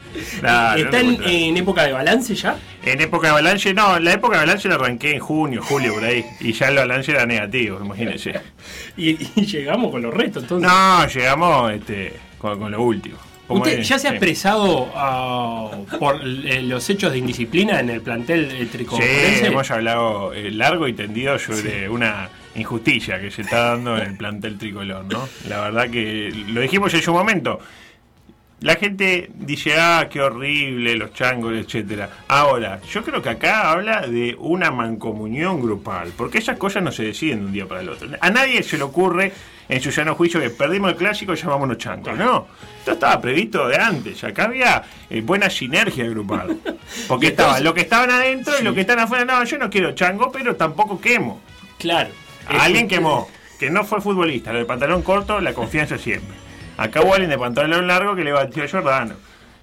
Nah, 0.42 0.72
no 0.74 0.78
¿Está 0.78 0.92
te 0.92 1.48
en, 1.48 1.58
época 1.58 1.84
de 1.84 1.94
balance 1.94 2.36
ya? 2.36 2.58
En 2.84 3.02
época 3.02 3.28
de 3.28 3.32
Avalanche, 3.34 3.74
no, 3.74 3.98
la 4.00 4.14
época 4.14 4.34
de 4.38 4.44
Avalanche 4.44 4.68
la 4.70 4.76
arranqué 4.76 5.14
en 5.16 5.20
junio, 5.20 5.62
julio, 5.64 5.94
por 5.94 6.04
ahí. 6.04 6.24
Y 6.40 6.52
ya 6.54 6.68
el 6.68 6.78
Avalanche 6.78 7.12
era 7.12 7.26
negativo, 7.26 7.80
imagínense. 7.84 8.34
Y, 8.98 9.10
y 9.36 9.46
llegamos 9.46 9.90
con 9.92 10.02
los 10.02 10.14
restos, 10.14 10.44
entonces. 10.44 10.70
No, 10.70 11.08
llegamos 11.08 11.72
este, 11.72 12.14
con, 12.38 12.60
con 12.60 12.72
lo 12.72 12.82
último. 12.84 13.18
Como 13.52 13.64
¿Usted 13.64 13.80
es, 13.80 13.88
ya 13.90 14.00
se 14.00 14.08
ha 14.08 14.12
expresado 14.12 14.90
ah, 14.96 15.70
por 16.00 16.22
eh, 16.24 16.62
los 16.62 16.90
hechos 16.90 17.12
de 17.12 17.18
indisciplina 17.18 17.82
en 17.82 17.90
el 17.90 18.00
plantel 18.00 18.46
eh, 18.50 18.60
Sí, 18.62 18.66
tricolores? 18.68 19.44
hemos 19.44 19.70
hablado 19.72 20.34
eh, 20.34 20.50
largo 20.52 20.88
y 20.88 20.94
tendido 20.94 21.38
sobre 21.38 21.90
una 21.90 22.30
injusticia 22.56 23.20
que 23.20 23.30
se 23.30 23.42
está 23.42 23.72
dando 23.72 23.98
en 23.98 24.04
el 24.12 24.16
plantel 24.16 24.58
tricolor, 24.58 25.04
¿no? 25.04 25.28
La 25.50 25.60
verdad 25.60 25.90
que 25.90 26.32
lo 26.48 26.62
dijimos 26.62 26.94
en 26.94 27.02
su 27.02 27.12
momento. 27.12 27.60
La 28.62 28.76
gente 28.76 29.32
dice, 29.34 29.74
ah, 29.80 30.08
qué 30.08 30.22
horrible, 30.22 30.96
los 30.96 31.14
changos, 31.14 31.54
etcétera. 31.54 32.10
Ahora, 32.28 32.80
yo 32.84 33.04
creo 33.04 33.20
que 33.20 33.30
acá 33.30 33.72
habla 33.72 34.02
de 34.02 34.36
una 34.38 34.70
mancomunión 34.70 35.60
grupal, 35.60 36.12
porque 36.16 36.38
esas 36.38 36.60
cosas 36.60 36.84
no 36.84 36.92
se 36.92 37.04
deciden 37.04 37.40
de 37.40 37.46
un 37.46 37.54
día 37.54 37.68
para 37.68 37.82
el 37.82 37.90
otro. 37.90 38.08
A 38.20 38.30
nadie 38.30 38.62
se 38.62 38.78
le 38.78 38.84
ocurre 38.84 39.34
en 39.68 39.82
su 39.82 39.90
llano 39.90 40.14
juicio 40.14 40.40
que 40.40 40.52
perdimos 40.52 40.92
el 40.92 40.96
clásico 40.96 41.34
y 41.34 41.38
llamámonos 41.38 41.80
changos. 41.80 42.16
No, 42.16 42.50
esto 42.78 42.92
estaba 42.92 43.20
previsto 43.20 43.68
de 43.68 43.78
antes. 43.78 44.24
Acá 44.24 44.44
había 44.44 44.84
eh, 45.10 45.22
buena 45.22 45.50
sinergia 45.50 46.06
grupal. 46.08 46.60
Porque 47.08 47.28
estaba 47.30 47.60
lo 47.62 47.74
que 47.74 47.82
estaban 47.82 48.12
adentro 48.12 48.54
y 48.60 48.64
lo 48.64 48.76
que 48.76 48.82
están 48.82 49.00
afuera. 49.00 49.26
No, 49.26 49.44
yo 49.44 49.58
no 49.58 49.72
quiero 49.72 49.94
chango, 49.94 50.32
pero 50.32 50.56
tampoco 50.56 51.02
quemo. 51.02 51.42
Claro. 51.80 52.12
A 52.48 52.66
alguien 52.66 52.88
quemó, 52.88 53.28
que 53.60 53.72
no 53.72 53.84
fue 53.86 54.02
futbolista, 54.02 54.54
lo 54.54 54.60
de 54.60 54.66
pantalón 54.66 55.02
corto, 55.02 55.42
la 55.42 55.54
confianza 55.54 55.98
siempre. 55.98 56.41
Acá 56.82 57.02
alguien 57.02 57.30
de 57.30 57.38
pantalón 57.38 57.86
largo 57.86 58.16
que 58.16 58.24
le 58.24 58.32
batió 58.32 58.64
a 58.64 58.68
Jordano. 58.68 59.14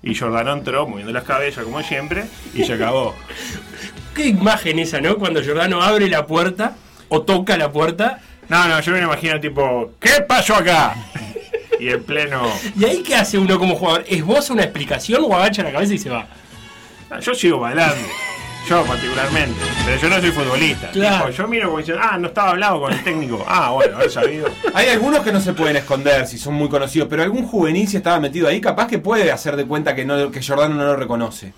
Y 0.04 0.14
Jordano 0.14 0.52
entró 0.52 0.87
moviendo 0.87 1.12
las 1.12 1.25
cabezas 1.25 1.64
como 1.64 1.82
siempre 1.82 2.26
y 2.54 2.62
se 2.62 2.75
acabó. 2.75 3.12
Qué 4.14 4.26
imagen 4.28 4.78
esa, 4.78 5.00
¿no? 5.00 5.16
Cuando 5.16 5.42
Giordano 5.42 5.82
abre 5.82 6.08
la 6.08 6.26
puerta 6.26 6.76
o 7.08 7.22
toca 7.22 7.56
la 7.56 7.72
puerta. 7.72 8.20
No, 8.48 8.68
no, 8.68 8.78
yo 8.80 8.92
me 8.92 9.00
imagino 9.00 9.40
tipo, 9.40 9.94
¿qué 9.98 10.22
pasó 10.28 10.54
acá? 10.54 10.94
Y 11.80 11.88
en 11.88 12.04
pleno... 12.04 12.52
¿Y 12.78 12.84
ahí 12.84 13.02
qué 13.02 13.16
hace 13.16 13.37
uno 13.37 13.58
como 13.58 13.75
jugador? 13.75 14.04
¿Esboza 14.08 14.52
una 14.52 14.62
explicación 14.62 15.25
o 15.25 15.34
agacha 15.34 15.64
la 15.64 15.72
cabeza 15.72 15.94
y 15.94 15.98
se 15.98 16.10
va? 16.10 16.26
Yo 17.20 17.34
sigo 17.34 17.58
bailando. 17.58 18.06
Yo 18.68 18.84
particularmente. 18.84 19.58
Pero 19.87 19.98
yo 19.98 20.08
no 20.10 20.20
soy 20.20 20.30
futbolista. 20.30 20.90
Claro. 20.90 21.26
Tipo, 21.26 21.38
yo 21.38 21.48
miro 21.48 21.66
como 21.68 21.78
diciendo, 21.78 22.02
ah, 22.04 22.18
no 22.18 22.28
estaba 22.28 22.50
hablado 22.50 22.80
con 22.82 22.92
el 22.92 23.02
técnico. 23.02 23.42
Ah, 23.48 23.70
bueno, 23.70 23.96
haber 23.96 24.10
sabido. 24.10 24.48
Hay 24.75 24.88
algunos 24.88 25.20
que 25.20 25.32
no 25.32 25.40
se 25.40 25.54
pueden 25.54 25.76
esconder 25.76 26.26
si 26.26 26.37
son 26.37 26.52
muy 26.52 26.68
conocidos, 26.68 27.08
pero 27.08 27.22
algún 27.22 27.46
juvenil 27.46 27.88
si 27.88 27.96
estaba 27.96 28.20
metido 28.20 28.46
ahí, 28.46 28.60
capaz 28.60 28.87
que 28.87 28.98
puede 28.98 29.32
hacer 29.32 29.56
de 29.56 29.64
cuenta 29.64 29.94
que 29.94 30.04
no 30.04 30.30
que 30.30 30.42
Jordano 30.42 30.75
no 30.75 30.84
lo 30.84 30.96
reconoce. 30.96 31.54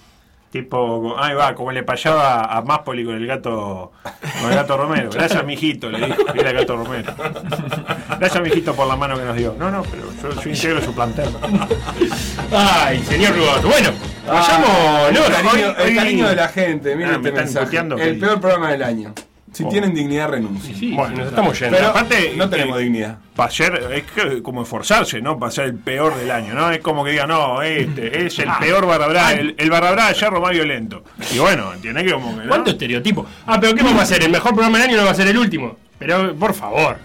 Tipo, 0.50 1.14
ahí 1.16 1.32
va, 1.34 1.54
como 1.54 1.70
le 1.70 1.84
payaba 1.84 2.42
a 2.44 2.60
Máspoli 2.62 3.04
con 3.04 3.14
el 3.14 3.24
gato 3.24 3.92
con 4.40 4.50
el 4.50 4.56
gato 4.56 4.76
Romero. 4.76 5.08
Gracias, 5.12 5.44
mijito, 5.44 5.88
le 5.90 6.04
dijo. 6.06 6.22
Era 6.34 6.50
el 6.50 6.56
gato 6.56 6.76
Romero. 6.76 7.12
Gracias, 8.18 8.42
mijito, 8.42 8.74
por 8.74 8.88
la 8.88 8.96
mano 8.96 9.16
que 9.16 9.22
nos 9.24 9.36
dio. 9.36 9.54
No, 9.56 9.70
no, 9.70 9.82
pero 9.84 10.02
yo, 10.34 10.42
yo 10.42 10.50
integro 10.50 10.82
su 10.82 10.92
plantel. 10.92 11.28
Ay, 12.52 12.98
señor 13.04 13.36
Rubato. 13.36 13.68
Bueno, 13.68 13.90
vayamos. 14.26 14.68
no, 15.12 15.24
el 15.26 15.32
cariño, 15.32 15.52
hoy- 15.52 15.74
el 15.78 15.88
hoy- 15.88 15.94
cariño 15.96 16.28
de 16.28 16.36
la 16.36 16.48
gente, 16.48 16.96
miren 16.96 17.12
Ah, 17.12 17.16
este 17.16 17.32
mensaje. 17.32 17.78
El 17.78 18.18
peor 18.18 18.40
programa 18.40 18.72
del 18.72 18.82
año. 18.82 19.14
Si 19.52 19.64
Oh. 19.64 19.68
tienen 19.68 19.92
dignidad, 19.94 20.28
renuncien. 20.30 20.76
Sí, 20.76 20.92
Bueno, 20.92 21.16
nos 21.16 21.28
estamos 21.28 21.58
yendo. 21.58 21.76
Pero 21.76 21.88
aparte, 21.90 22.34
no 22.36 22.48
tenemos 22.48 22.78
eh, 22.78 22.82
dignidad. 22.84 23.18
Para 23.34 23.50
ser, 23.50 23.74
es 23.92 24.04
que 24.04 24.42
como 24.42 24.62
esforzarse, 24.62 25.20
¿no? 25.20 25.38
Para 25.38 25.50
ser 25.50 25.64
el 25.66 25.74
peor 25.74 26.14
del 26.16 26.30
año, 26.30 26.54
¿no? 26.54 26.70
Es 26.70 26.78
como 26.80 27.04
que 27.04 27.10
diga, 27.12 27.26
no, 27.26 27.60
este 27.62 28.26
es 28.26 28.38
el 28.38 28.48
peor 28.60 28.86
barra 28.86 29.32
el, 29.32 29.54
el 29.58 29.70
barra 29.70 29.90
brava 29.92 30.08
de 30.10 30.14
yerro 30.14 30.40
más 30.40 30.52
violento. 30.52 31.02
Y 31.34 31.38
bueno, 31.38 31.72
tiene 31.82 32.04
que 32.04 32.12
como 32.12 32.36
que, 32.36 32.44
¿no? 32.44 32.48
¿Cuánto 32.48 32.70
estereotipo? 32.70 33.26
Ah, 33.46 33.58
pero 33.60 33.74
¿qué 33.74 33.82
vamos 33.82 34.00
a 34.00 34.02
hacer? 34.04 34.22
¿El 34.22 34.30
mejor 34.30 34.52
programa 34.52 34.78
del 34.78 34.88
año 34.90 34.96
no 34.98 35.04
va 35.04 35.10
a 35.10 35.14
ser 35.14 35.26
el 35.28 35.36
último? 35.38 35.76
Pero, 35.98 36.34
por 36.36 36.54
favor. 36.54 36.98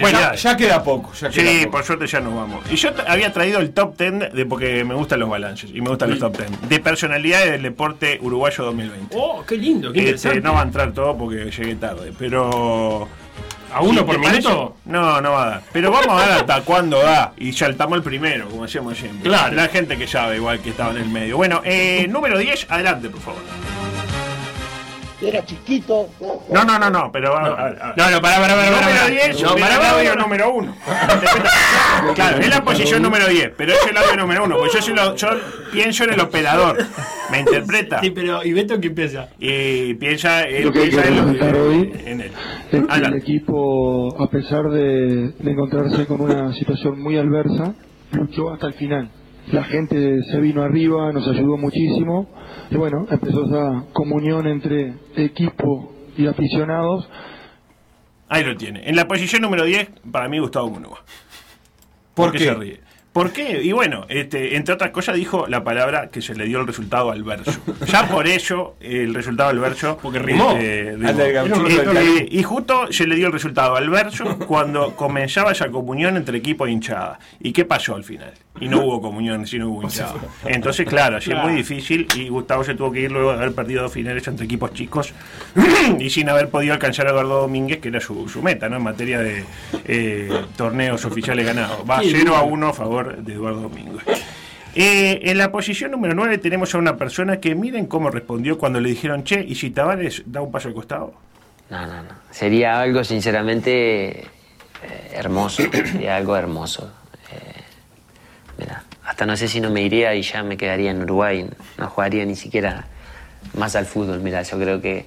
Bueno, 0.00 0.18
Seriedad. 0.18 0.36
ya 0.36 0.56
queda 0.56 0.82
poco. 0.82 1.12
Ya 1.14 1.28
queda 1.30 1.50
Sí, 1.50 1.58
poco. 1.60 1.70
por 1.72 1.84
suerte 1.84 2.06
ya 2.06 2.20
nos 2.20 2.34
vamos. 2.34 2.64
Y 2.70 2.76
yo 2.76 2.90
había 3.06 3.32
traído 3.32 3.60
el 3.60 3.72
top 3.72 3.96
10 3.98 4.32
de 4.32 4.46
porque 4.46 4.84
me 4.84 4.94
gustan 4.94 5.20
los 5.20 5.28
balances 5.28 5.70
y 5.72 5.80
me 5.80 5.88
gustan 5.90 6.10
los 6.10 6.18
top 6.18 6.36
10 6.38 6.68
de 6.68 6.80
personalidades 6.80 7.50
del 7.52 7.62
deporte 7.62 8.18
uruguayo 8.22 8.64
2020. 8.64 9.16
Oh, 9.18 9.44
qué 9.46 9.56
lindo, 9.56 9.92
qué 9.92 9.98
Este, 10.00 10.10
interesante. 10.10 10.40
no 10.40 10.54
va 10.54 10.60
a 10.60 10.64
entrar 10.64 10.92
todo 10.92 11.16
porque 11.16 11.50
llegué 11.50 11.74
tarde, 11.76 12.12
pero 12.18 13.08
¿A 13.74 13.80
uno 13.80 14.00
Sí, 14.00 14.04
por 14.04 14.18
minuto? 14.18 14.76
No, 14.84 15.20
no 15.22 15.32
va 15.32 15.42
a 15.44 15.48
dar. 15.50 15.62
Pero 15.72 15.90
vamos 15.90 16.08
a 16.20 16.26
ver 16.26 16.34
hasta 16.40 16.60
cuándo 16.64 16.98
da. 17.02 17.32
Y 17.38 17.54
saltamos 17.54 17.96
el 17.96 18.02
primero, 18.02 18.46
como 18.50 18.64
hacíamos 18.64 18.98
siempre. 18.98 19.22
Claro. 19.30 19.54
La 19.56 19.68
gente 19.68 19.96
que 19.96 20.06
sabe, 20.06 20.36
igual 20.36 20.60
que 20.60 20.68
estaba 20.68 20.90
en 20.90 20.98
el 20.98 21.08
medio. 21.08 21.38
Bueno, 21.38 21.62
eh, 21.64 22.06
número 22.10 22.36
10, 22.36 22.66
adelante, 22.68 23.08
por 23.08 23.20
favor. 23.22 23.40
Era 25.22 25.44
chiquito. 25.44 26.08
No, 26.52 26.64
no, 26.64 26.78
no, 26.78 26.90
no, 26.90 27.10
pero 27.12 27.30
ver. 27.32 27.78
No, 27.96 28.10
no, 28.10 28.20
pará, 28.20 28.36
pará, 28.40 28.54
pará. 28.54 28.70
Número 28.70 28.80
pará. 28.80 29.06
10, 29.08 29.42
No, 29.42 29.50
no, 29.50 29.54
pará, 29.56 29.76
pará, 29.76 29.90
audio 29.92 30.10
pará. 30.10 30.22
número 30.22 30.52
1. 30.54 30.76
claro, 32.14 32.38
es 32.38 32.48
la 32.48 32.64
posición 32.64 33.02
número 33.02 33.28
10, 33.28 33.52
pero 33.56 33.72
es 33.72 33.86
el 33.88 33.96
audio 33.96 34.16
número 34.16 34.44
1, 34.44 34.56
porque 34.56 34.74
yo, 34.74 34.82
soy 34.82 34.94
lo- 34.94 35.14
yo 35.14 35.28
pienso 35.72 36.04
en 36.04 36.12
el 36.14 36.20
operador. 36.20 36.78
¿Me 37.30 37.40
interpreta? 37.40 38.00
Sí, 38.00 38.10
pero 38.10 38.44
¿y 38.44 38.52
Beto 38.52 38.80
qué 38.80 38.90
piensa? 38.90 39.28
Y 39.38 39.94
piensa, 39.94 40.42
él 40.42 40.64
Lo 40.64 40.72
que 40.72 40.80
piensa 40.80 41.02
que 41.02 41.08
en, 41.08 41.16
lo- 41.52 41.62
hoy 41.68 41.92
en 42.04 42.20
él. 42.20 42.32
es 42.70 42.86
que 42.86 42.94
el 43.06 43.14
equipo, 43.14 44.16
a 44.22 44.28
pesar 44.28 44.68
de, 44.70 45.32
de 45.38 45.50
encontrarse 45.50 46.06
con 46.06 46.20
una 46.20 46.52
situación 46.54 47.00
muy 47.00 47.16
adversa, 47.16 47.74
luchó 48.12 48.52
hasta 48.52 48.66
el 48.66 48.74
final. 48.74 49.08
La 49.50 49.64
gente 49.64 50.22
se 50.30 50.38
vino 50.40 50.62
arriba, 50.62 51.10
nos 51.12 51.26
ayudó 51.28 51.56
muchísimo 51.56 52.28
y 52.72 52.76
bueno, 52.76 53.06
empezó 53.10 53.44
esa 53.44 53.84
comunión 53.92 54.46
entre 54.46 54.94
equipo 55.16 55.92
y 56.16 56.26
aficionados 56.26 57.08
Ahí 58.32 58.44
lo 58.44 58.56
tiene. 58.56 58.88
En 58.88 58.96
la 58.96 59.06
posición 59.06 59.42
número 59.42 59.66
10, 59.66 59.90
para 60.10 60.26
mí 60.26 60.38
Gustavo 60.38 60.70
Munúa. 60.70 61.04
¿Por 62.14 62.32
qué 62.32 62.38
qué? 62.38 62.44
se 62.44 62.54
ríe? 62.54 62.80
¿Por 63.12 63.30
qué? 63.30 63.60
Y 63.62 63.72
bueno, 63.72 64.06
este, 64.08 64.56
entre 64.56 64.72
otras 64.72 64.90
cosas 64.90 65.16
dijo 65.16 65.46
la 65.46 65.62
palabra 65.62 66.08
que 66.10 66.22
se 66.22 66.34
le 66.34 66.46
dio 66.46 66.58
el 66.60 66.66
resultado 66.66 67.10
al 67.10 67.24
verso. 67.24 67.52
Ya 67.86 68.08
por 68.08 68.26
ello, 68.26 68.76
el 68.80 69.12
resultado 69.12 69.50
al 69.50 69.58
verso. 69.58 69.98
Porque 70.00 70.18
rimó. 70.18 70.52
este, 70.52 70.96
rimó. 70.96 71.68
Eh, 71.68 72.20
eh, 72.20 72.28
y 72.30 72.42
justo 72.42 72.90
se 72.90 73.06
le 73.06 73.16
dio 73.16 73.26
el 73.26 73.34
resultado 73.34 73.76
al 73.76 73.90
verso 73.90 74.38
cuando 74.46 74.96
comenzaba 74.96 75.52
esa 75.52 75.68
comunión 75.70 76.16
entre 76.16 76.38
equipo 76.38 76.66
e 76.66 76.70
hinchada. 76.70 77.18
¿Y 77.38 77.52
qué 77.52 77.66
pasó 77.66 77.94
al 77.94 78.04
final? 78.04 78.32
Y 78.60 78.68
no 78.68 78.84
hubo 78.84 79.00
comunión, 79.00 79.46
sino 79.46 79.68
hubo 79.70 79.82
hinchada. 79.82 80.14
Entonces, 80.44 80.86
claro, 80.86 81.16
así 81.16 81.32
es 81.32 81.38
muy 81.38 81.54
difícil 81.54 82.06
y 82.16 82.28
Gustavo 82.28 82.62
se 82.62 82.74
tuvo 82.74 82.92
que 82.92 83.00
ir 83.00 83.10
luego 83.10 83.30
de 83.30 83.38
haber 83.38 83.54
perdido 83.54 83.82
dos 83.82 83.92
finales 83.92 84.26
entre 84.28 84.44
equipos 84.44 84.72
chicos 84.74 85.14
y 85.98 86.10
sin 86.10 86.28
haber 86.28 86.48
podido 86.48 86.74
alcanzar 86.74 87.06
a 87.06 87.10
Eduardo 87.10 87.40
Domínguez, 87.40 87.80
que 87.80 87.88
era 87.88 88.00
su, 88.00 88.28
su 88.28 88.42
meta, 88.42 88.68
¿no? 88.68 88.76
En 88.76 88.82
materia 88.82 89.18
de 89.20 89.44
eh, 89.86 90.30
torneos 90.56 91.04
oficiales 91.04 91.46
ganados. 91.46 91.78
Va 91.88 92.00
Qué 92.00 92.10
0 92.12 92.36
a 92.36 92.42
duro. 92.42 92.52
1 92.52 92.68
a 92.68 92.72
favor 92.74 93.16
de 93.16 93.32
Eduardo 93.32 93.62
Domínguez. 93.62 94.04
Eh, 94.74 95.20
en 95.24 95.38
la 95.38 95.50
posición 95.50 95.90
número 95.90 96.14
9 96.14 96.38
tenemos 96.38 96.74
a 96.74 96.78
una 96.78 96.96
persona 96.96 97.38
que 97.40 97.54
miren 97.54 97.86
cómo 97.86 98.10
respondió 98.10 98.58
cuando 98.58 98.80
le 98.80 98.90
dijeron, 98.90 99.24
che, 99.24 99.42
¿y 99.42 99.54
si 99.54 99.70
Tavares 99.70 100.22
da 100.26 100.40
un 100.40 100.50
paso 100.50 100.68
al 100.68 100.74
costado? 100.74 101.14
No, 101.68 101.86
no, 101.86 102.02
no. 102.02 102.10
Sería 102.30 102.80
algo 102.80 103.02
sinceramente 103.02 104.20
eh, 104.20 104.26
hermoso. 105.14 105.62
Sería 105.70 106.16
algo 106.16 106.36
hermoso. 106.36 106.90
Mira, 108.58 108.84
hasta 109.04 109.26
no 109.26 109.36
sé 109.36 109.48
si 109.48 109.60
no 109.60 109.70
me 109.70 109.82
iría 109.82 110.14
y 110.14 110.22
ya 110.22 110.42
me 110.42 110.56
quedaría 110.56 110.90
en 110.90 111.02
Uruguay. 111.02 111.48
No 111.78 111.88
jugaría 111.88 112.24
ni 112.24 112.36
siquiera 112.36 112.86
más 113.54 113.76
al 113.76 113.86
fútbol. 113.86 114.20
Mira, 114.20 114.42
yo 114.42 114.58
creo 114.58 114.80
que 114.80 115.06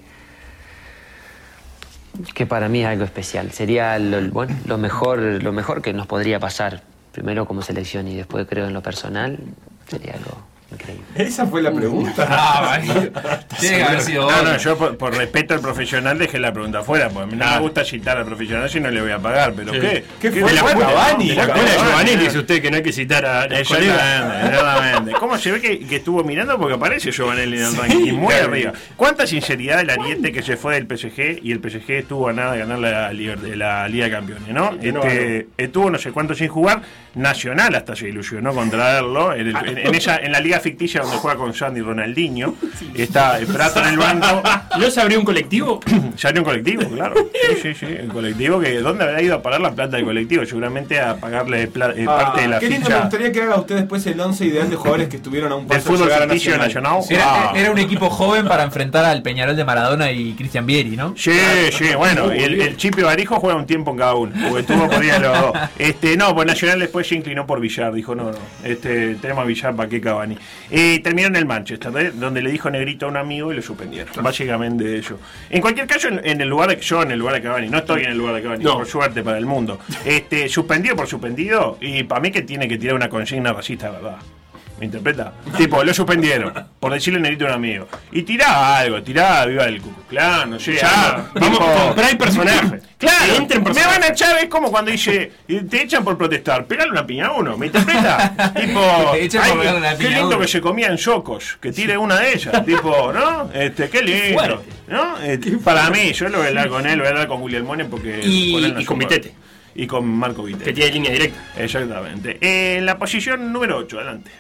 que 2.34 2.46
para 2.46 2.70
mí 2.70 2.82
es 2.82 2.88
algo 2.88 3.04
especial. 3.04 3.52
Sería 3.52 4.00
lo, 4.00 4.30
bueno, 4.30 4.56
lo 4.66 4.78
mejor, 4.78 5.20
lo 5.20 5.52
mejor 5.52 5.82
que 5.82 5.94
nos 5.94 6.08
podría 6.08 6.40
pasar. 6.40 6.82
Primero 7.12 7.46
como 7.46 7.62
selección 7.62 8.08
y 8.08 8.16
después 8.16 8.46
creo 8.50 8.68
en 8.68 8.74
lo 8.74 8.82
personal. 8.82 9.38
Sería 9.88 10.14
algo 10.14 10.55
increíble. 10.76 11.06
Esa 11.16 11.46
fue 11.48 11.62
la 11.62 11.72
pregunta. 11.72 12.28
Ah, 12.38 12.62
vale. 12.62 13.12
Tiene 13.60 13.78
que 13.78 13.84
haber 13.84 14.02
sido 14.02 14.30
No, 14.30 14.42
no, 14.44 14.58
yo 14.58 14.78
por, 14.78 14.98
por 14.98 15.16
respeto 15.16 15.54
al 15.54 15.60
profesional 15.62 16.18
dejé 16.20 16.38
la 16.40 16.52
pregunta 16.54 16.80
afuera, 16.80 17.10
porque 17.10 17.24
a 17.24 17.28
mí 17.28 17.36
no 17.38 17.50
me 17.52 17.60
gusta 17.60 17.84
citar 17.86 18.18
al 18.18 18.26
profesional 18.26 18.70
si 18.70 18.80
no 18.80 18.92
le 18.92 19.02
voy 19.02 19.12
a 19.12 19.20
pagar, 19.20 19.54
pero 19.56 19.72
¿qué? 19.72 20.04
¿Qué 20.22 20.32
¿Qué 20.32 20.42
fue? 20.42 20.50
de 20.50 20.56
la? 20.56 20.64
Cavani, 20.64 21.30
De 21.30 21.36
la 21.36 21.48
puta, 21.54 21.66
Giovanni 21.86 22.16
dice 22.18 22.40
usted 22.40 22.62
que 22.62 22.70
no 22.72 22.78
hay 22.78 22.84
que 22.84 22.92
citar 22.94 23.26
a. 23.26 23.46
Exactamente. 23.46 25.12
¿Cómo 25.20 25.38
se 25.38 25.52
ve 25.52 25.62
que, 25.62 25.80
que 25.80 25.96
estuvo 25.98 26.24
mirando? 26.24 26.58
Porque 26.58 26.76
aparece 26.76 27.12
Giovanelli 27.12 27.58
en 27.58 27.66
el 27.66 27.76
ranking 27.78 28.06
y 28.08 28.12
muy 28.12 28.34
arriba. 28.34 28.74
¿Cuánta 28.96 29.26
sinceridad 29.28 29.78
del 29.78 29.90
Ariete 29.90 30.32
que 30.32 30.42
se 30.42 30.58
fue 30.58 30.76
del 30.76 30.86
PSG 30.88 31.40
y 31.44 31.52
el 31.52 31.60
PSG 31.60 31.92
estuvo 31.92 32.28
a 32.28 32.34
nada 32.34 32.54
de 32.54 32.60
ganar 32.60 32.80
la, 32.80 33.12
Liber- 33.14 33.56
la 33.56 33.88
Liga 33.88 34.06
de 34.06 34.12
Campeones, 34.12 34.48
no 34.50 34.78
Este, 34.82 35.48
estuvo 35.58 35.90
no 35.90 35.98
sé 35.98 36.12
cuánto 36.12 36.34
sin 36.36 36.48
jugar. 36.50 36.82
Nacional 37.16 37.74
hasta 37.76 37.96
se 37.96 38.10
ilusionó 38.10 38.54
con 38.54 38.70
traerlo. 38.70 39.34
En, 39.34 39.48
el- 39.48 39.56
en- 39.56 39.78
en 39.80 39.96
esa, 39.96 40.18
en 40.18 40.32
la 40.32 40.40
liga 40.40 40.60
ficticia 40.60 41.02
donde 41.02 41.18
juega 41.18 41.38
con 41.38 41.54
Sandy 41.54 41.82
Ronaldinho. 41.82 42.56
Está 42.94 43.38
el 43.40 43.48
Prato 43.48 43.80
en 43.80 43.88
el 43.88 43.98
banco. 43.98 44.42
¿No 44.80 44.90
se 44.92 45.02
abrió 45.02 45.20
un 45.20 45.26
colectivo? 45.26 45.80
Ya 46.18 46.30
en 46.30 46.38
un 46.40 46.44
colectivo, 46.46 46.84
claro. 46.90 47.14
Sí, 47.34 47.58
sí, 47.62 47.74
sí. 47.74 47.86
El 47.86 48.08
colectivo 48.08 48.60
que. 48.60 48.80
¿Dónde 48.80 49.04
habrá 49.04 49.22
ido 49.22 49.36
a 49.36 49.42
pagar 49.42 49.60
la 49.60 49.72
plata 49.74 49.98
del 49.98 50.06
colectivo? 50.06 50.46
Seguramente 50.46 51.00
a 51.00 51.18
pagarle 51.18 51.64
eh, 51.64 51.70
Ah, 52.08 52.18
parte 52.18 52.42
de 52.42 52.48
la 52.48 52.60
qué 52.60 52.70
lindo, 52.70 52.80
me 52.90 52.96
ficha 52.96 53.02
gustaría 53.02 53.32
que 53.32 53.42
haga 53.42 53.56
usted 53.58 53.76
después 53.76 54.06
el 54.08 54.20
11 54.20 54.46
ideal 54.46 54.70
de 54.70 54.76
jugadores 54.78 55.10
que 55.10 55.18
estuvieron 55.18 55.52
a 55.52 55.56
un 55.56 55.68
paso 55.68 55.80
de 55.80 55.86
fútbol 55.86 56.08
llegar 56.08 56.22
a 56.22 56.26
ficticio 56.26 56.58
nacional. 56.58 57.00
Era, 57.10 57.24
Ah. 57.28 57.54
era 57.56 57.72
un 57.72 57.78
equipo 57.80 58.10
joven 58.10 58.48
para 58.48 58.64
enfrentar 58.64 59.04
al 59.06 59.22
Peñarol 59.22 59.56
de 59.56 59.66
Maradona 59.66 60.12
y 60.12 60.34
Cristian 60.34 60.66
Vieri, 60.66 60.96
¿no? 60.96 61.14
Sí, 61.18 61.32
sí, 61.72 61.94
bueno, 61.98 62.34
y 62.34 62.44
el, 62.44 62.62
el 62.62 62.78
Chipi 62.78 63.02
Barijo 63.02 63.40
juega 63.40 63.58
un 63.58 63.66
tiempo 63.66 63.92
en 63.92 63.98
cada 63.98 64.16
uno, 64.16 64.34
porque 64.50 64.64
tuvo 64.64 64.88
por 64.90 65.00
día 65.02 65.20
los 65.20 65.40
dos. 65.42 65.52
Este, 65.78 66.16
no, 66.18 66.34
pues 66.34 66.48
Nacional 66.48 66.80
después 66.80 67.05
se 67.08 67.16
inclinó 67.16 67.46
por 67.48 67.60
Villar, 67.60 67.94
dijo, 67.94 68.14
no, 68.16 68.32
no, 68.32 68.38
este, 68.64 69.16
tenemos 69.16 69.44
a 69.44 69.46
Villar, 69.48 69.76
¿para 69.76 69.88
qué 69.90 70.02
Cavani? 70.02 70.38
Eh, 70.70 71.00
terminó 71.04 71.28
en 71.28 71.36
el 71.36 71.46
Manchester, 71.46 71.92
¿eh? 71.98 72.12
donde 72.14 72.42
le 72.42 72.52
dijo 72.52 72.70
negrito 72.70 73.06
a 73.06 73.10
un 73.10 73.18
amigo 73.18 73.52
y 73.54 73.56
lo 73.56 73.62
suspendieron, 73.62 74.12
básicamente 74.22 74.98
eso. 74.98 75.20
En 75.50 75.62
cualquier 75.62 75.88
caso, 75.88 76.08
en, 76.10 76.22
en 76.24 76.42
el 76.42 76.50
lugar 76.50 76.70
de 76.70 76.80
yo, 76.82 77.02
en 77.04 77.12
el 77.12 77.20
lugar 77.20 77.36
de 77.36 77.42
Cavani, 77.42 77.70
no 77.70 77.78
estoy 77.78 78.04
en 78.04 78.12
el 78.12 78.18
lugar 78.18 78.36
de 78.36 78.42
Cavani, 78.42 78.64
No. 78.64 78.76
por 78.78 78.88
suerte 78.88 79.24
para 79.24 79.38
el 79.38 79.46
mundo. 79.46 79.80
Este, 80.04 80.50
suspendido 80.50 80.96
por 80.96 81.08
suspendido, 81.08 81.78
y 81.82 82.04
para 82.04 82.22
mí 82.22 82.32
que 82.32 82.42
tiene 82.42 82.68
que 82.68 82.78
tirar 82.78 82.96
una 82.96 83.10
consigna 83.10 83.54
racista, 83.54 83.90
¿verdad? 83.92 84.18
¿Me 84.80 84.86
interpreta? 84.88 85.32
tipo, 85.58 85.82
lo 85.84 85.94
suspendieron 85.94 86.54
por 86.80 86.92
decirle 86.92 87.20
negrito 87.20 87.46
a 87.46 87.50
un 87.50 87.54
amigo. 87.54 87.88
Y 88.12 88.24
tiraba 88.24 88.80
algo, 88.80 89.02
tiraba 89.02 89.46
viva 89.46 89.64
el 89.66 89.82
Klan, 90.10 90.50
no 90.52 90.60
sé, 90.60 90.76
Ya, 90.76 91.30
vamos 91.34 91.60
comprar 91.60 92.18
personaje. 92.18 92.82
Claro, 92.98 93.48
me 93.74 93.86
van 93.86 94.04
a 94.04 94.08
echar, 94.08 94.38
es 94.40 94.50
como 94.50 94.72
cuando 94.72 94.90
dice, 94.90 95.32
eh, 95.48 95.62
te 95.70 95.84
echan 95.84 96.04
por 96.04 96.18
protestar, 96.18 96.66
pegale 96.66 96.90
una 96.92 97.06
piña 97.06 97.28
a 97.28 97.32
uno, 97.34 97.56
¿me 97.58 97.68
interpreta? 97.68 98.54
tipo, 98.60 98.82
Te 99.14 99.24
echan 99.26 99.44
por 99.44 99.52
ay, 99.52 99.58
pegarle 99.60 99.80
una 99.80 99.92
qué 99.92 99.98
piña 100.06 100.10
lindo 100.18 100.28
uno. 100.30 100.40
que 100.40 100.48
se 100.48 100.62
comían 100.62 100.98
socos, 100.98 101.58
que 101.62 101.72
tire 101.72 101.98
una 101.98 102.20
de 102.20 102.34
ellas, 102.34 102.66
tipo, 102.66 103.12
¿no? 103.14 103.50
Este, 103.54 103.90
qué 103.90 104.02
lindo. 104.02 104.64
¿no? 104.88 105.18
Este, 105.20 105.52
para 105.58 105.90
mí, 105.90 106.14
yo 106.14 106.30
lo 106.30 106.38
voy 106.40 106.46
a 106.48 106.50
hablar 106.50 106.70
con 106.70 106.88
él, 106.88 106.98
voy 107.00 107.08
a 107.08 107.10
hablar 107.12 107.28
con 107.28 107.42
William 107.42 107.66
Mone 107.66 107.86
porque... 107.86 108.22
Y- 108.24 108.72
no 108.74 108.80
y 108.82 108.86
con. 108.86 108.98
Vitete. 108.98 109.34
Y 109.76 109.86
con 109.88 110.08
Marco 110.08 110.42
Vitete. 110.44 110.64
Que 110.66 110.74
tiene 110.74 110.92
línea 110.92 111.12
directa. 111.12 111.40
Exactamente. 111.58 112.38
Eh, 112.42 112.78
en 112.78 112.86
la 112.86 112.98
posición 112.98 113.52
número 113.52 113.78
8, 113.78 113.98
adelante. 114.00 114.32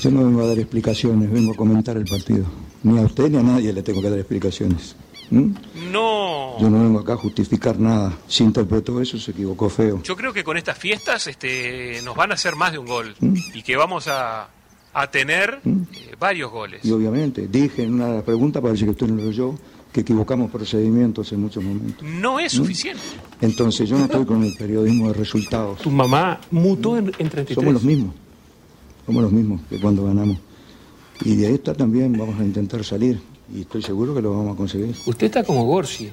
Yo 0.00 0.10
no 0.10 0.24
vengo 0.24 0.42
a 0.42 0.46
dar 0.46 0.58
explicaciones, 0.58 1.30
vengo 1.30 1.52
a 1.52 1.56
comentar 1.56 1.96
el 1.96 2.04
partido. 2.04 2.44
Ni 2.82 2.98
a 2.98 3.02
usted 3.02 3.30
ni 3.30 3.38
a 3.38 3.42
nadie 3.42 3.72
le 3.72 3.82
tengo 3.82 4.00
que 4.02 4.10
dar 4.10 4.18
explicaciones. 4.18 4.96
¿Mm? 5.30 5.50
No. 5.92 6.58
Yo 6.60 6.68
no 6.68 6.82
vengo 6.82 6.98
acá 6.98 7.14
a 7.14 7.16
justificar 7.16 7.78
nada. 7.78 8.12
Si 8.26 8.42
interpretó 8.44 9.00
eso, 9.00 9.18
se 9.18 9.30
equivocó 9.30 9.68
feo. 9.70 10.02
Yo 10.02 10.16
creo 10.16 10.32
que 10.32 10.44
con 10.44 10.56
estas 10.56 10.76
fiestas 10.76 11.26
este, 11.26 12.00
nos 12.04 12.16
van 12.16 12.32
a 12.32 12.34
hacer 12.34 12.56
más 12.56 12.72
de 12.72 12.78
un 12.78 12.86
gol 12.86 13.14
¿Mm? 13.20 13.34
y 13.54 13.62
que 13.62 13.76
vamos 13.76 14.08
a, 14.08 14.48
a 14.92 15.06
tener 15.10 15.60
eh, 15.64 16.14
varios 16.18 16.50
goles. 16.50 16.84
Y 16.84 16.90
obviamente, 16.90 17.46
dije 17.48 17.84
en 17.84 17.94
una 17.94 18.08
de 18.08 18.14
las 18.16 18.24
preguntas, 18.24 18.62
parece 18.62 18.84
que 18.84 18.90
usted 18.90 19.06
no 19.08 19.22
lo 19.22 19.28
oyó, 19.28 19.54
que 19.92 20.00
equivocamos 20.00 20.50
procedimientos 20.50 21.32
en 21.32 21.40
muchos 21.40 21.62
momentos. 21.62 22.02
No 22.02 22.38
es 22.40 22.54
¿Mm? 22.54 22.56
suficiente. 22.56 23.02
Entonces, 23.40 23.88
yo 23.88 23.96
no 23.98 24.04
estoy 24.04 24.24
con 24.26 24.42
el 24.42 24.54
periodismo 24.54 25.08
de 25.08 25.14
resultados. 25.14 25.80
Tu 25.80 25.90
mamá 25.90 26.40
mutó 26.50 26.96
en, 26.96 27.06
en 27.18 27.28
33. 27.30 27.54
Somos 27.54 27.72
los 27.74 27.84
mismos. 27.84 28.14
Somos 29.06 29.22
los 29.22 29.32
mismos 29.32 29.60
que 29.68 29.80
cuando 29.80 30.04
ganamos. 30.04 30.38
Y 31.24 31.36
de 31.36 31.54
esta 31.54 31.74
también 31.74 32.12
vamos 32.16 32.38
a 32.40 32.44
intentar 32.44 32.84
salir. 32.84 33.20
Y 33.54 33.62
estoy 33.62 33.82
seguro 33.82 34.14
que 34.14 34.22
lo 34.22 34.30
vamos 34.36 34.54
a 34.54 34.56
conseguir. 34.56 34.94
Usted 35.06 35.26
está 35.26 35.44
como 35.44 35.64
Gorsi. 35.64 36.10